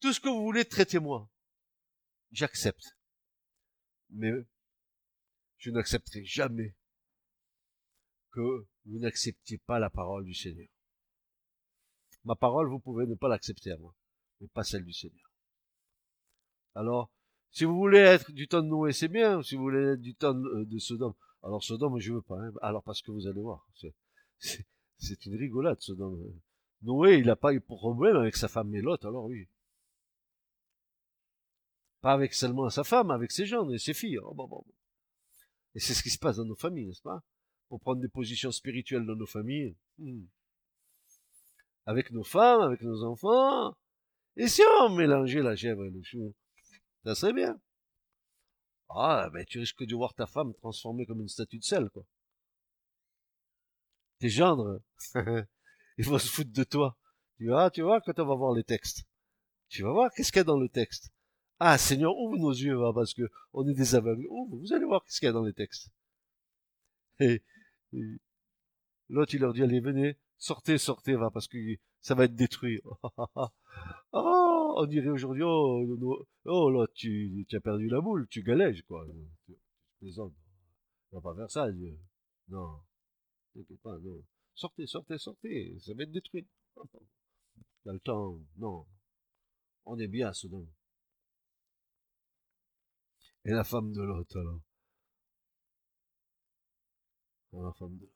[0.00, 1.28] Tout ce que vous voulez, traitez-moi.
[2.32, 2.96] J'accepte.
[4.10, 4.32] Mais
[5.58, 6.76] je n'accepterai jamais
[8.30, 10.68] que vous n'acceptiez pas la parole du Seigneur.
[12.24, 13.94] Ma parole, vous pouvez ne pas l'accepter à moi,
[14.40, 15.30] mais pas celle du Seigneur.
[16.74, 17.10] Alors,
[17.50, 19.42] si vous voulez être du temps de Noé, c'est bien.
[19.42, 21.14] Si vous voulez être du temps de Sodome,
[21.44, 22.40] alors Sodome, je veux pas.
[22.40, 22.52] Hein.
[22.62, 23.68] Alors parce que vous allez voir,
[24.98, 26.40] c'est une rigolade Sodome.
[26.82, 29.48] Noé, il n'a pas eu problème avec sa femme l'autre, alors oui.
[32.00, 34.18] Pas avec seulement sa femme, avec ses gens et ses filles.
[34.18, 34.66] Oh,
[35.74, 37.22] et c'est ce qui se passe dans nos familles, n'est-ce pas?
[37.68, 39.76] Pour prendre des positions spirituelles dans nos familles.
[39.98, 40.24] Hmm
[41.86, 43.76] avec nos femmes, avec nos enfants.
[44.36, 46.34] Et si on mélangeait la chèvre et le chou,
[47.04, 47.58] ça serait bien.
[48.94, 52.04] Ah, ben tu risques de voir ta femme transformée comme une statue de sel, quoi.
[54.20, 54.80] Tes gendres,
[55.98, 56.96] ils vont se foutre de toi.
[57.36, 59.04] Tu vois, tu vois, quand on va voir les textes.
[59.68, 61.12] Tu vas voir, qu'est-ce qu'il y a dans le texte?
[61.58, 63.22] Ah, Seigneur, ouvre nos yeux, va, parce que
[63.52, 64.26] on est des aveugles.
[64.50, 65.88] Vous allez voir qu'est-ce qu'il y a dans les textes.
[67.18, 67.42] Et,
[67.92, 68.20] et
[69.08, 71.58] l'autre, il leur dit, allez, venez, sortez, sortez, va, parce que
[72.00, 72.80] ça va être détruit.
[74.12, 79.06] oh, on dirait aujourd'hui, oh, oh là, tu, as perdu la boule, tu galèges, quoi.
[79.46, 79.56] Tu,
[80.00, 80.34] plaisantes.
[81.12, 81.98] On va pas faire ça, Dieu.
[82.48, 82.78] Non.
[83.56, 84.24] Non.
[84.54, 86.46] Sortez, sortez, sortez, ça va être détruit.
[87.84, 88.86] Dans le temps, non.
[89.86, 90.68] On est bien à Sodome.
[93.46, 94.60] Et la femme de l'autre, alors?
[97.52, 98.13] La femme de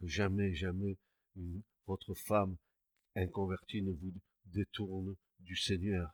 [0.00, 0.96] que jamais, jamais
[1.86, 2.56] votre femme
[3.14, 4.12] inconvertie ne vous
[4.46, 6.10] détourne du Seigneur.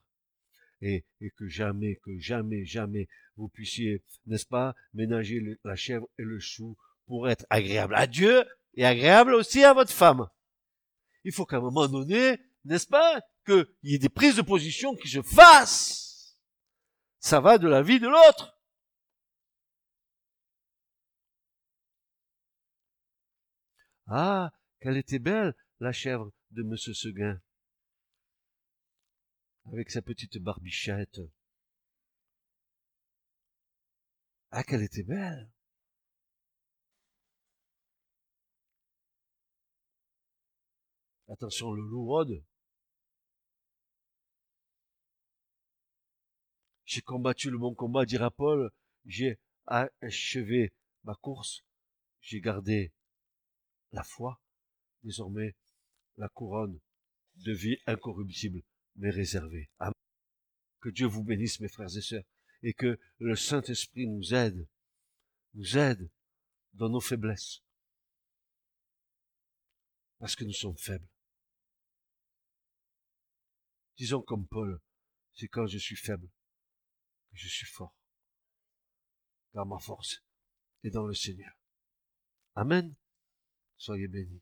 [0.80, 6.24] Et, et, que jamais, que jamais, jamais vous puissiez, n'est-ce pas, ménager la chèvre et
[6.24, 6.76] le chou
[7.06, 8.44] pour être agréable à Dieu
[8.74, 10.26] et agréable aussi à votre femme.
[11.24, 14.94] Il faut qu'à un moment donné, n'est-ce pas, qu'il y ait des prises de position
[14.96, 16.36] qui se fassent.
[17.20, 18.58] Ça va de la vie de l'autre.
[24.06, 27.40] Ah, qu'elle était belle, la chèvre de Monsieur Seguin.
[29.66, 31.20] Avec sa petite barbichette.
[34.50, 35.50] Ah, qu'elle était belle.
[41.28, 42.44] Attention, le loup rôde.
[46.84, 48.70] J'ai combattu le bon combat, dira Paul.
[49.06, 50.74] J'ai achevé
[51.04, 51.62] ma course.
[52.20, 52.92] J'ai gardé
[53.92, 54.40] la foi,
[55.02, 55.54] désormais
[56.16, 56.80] la couronne
[57.36, 58.62] de vie incorruptible
[58.96, 59.70] mais réservée.
[59.78, 59.94] Amen.
[60.80, 62.24] Que Dieu vous bénisse, mes frères et sœurs,
[62.62, 64.66] et que le Saint-Esprit nous aide,
[65.54, 66.10] nous aide
[66.74, 67.62] dans nos faiblesses,
[70.18, 71.08] parce que nous sommes faibles.
[73.96, 74.80] Disons comme Paul,
[75.34, 76.28] c'est quand je suis faible
[77.30, 77.94] que je suis fort,
[79.52, 80.22] car ma force
[80.82, 81.52] est dans le Seigneur.
[82.54, 82.94] Amen.
[83.82, 84.40] Soyez bénis.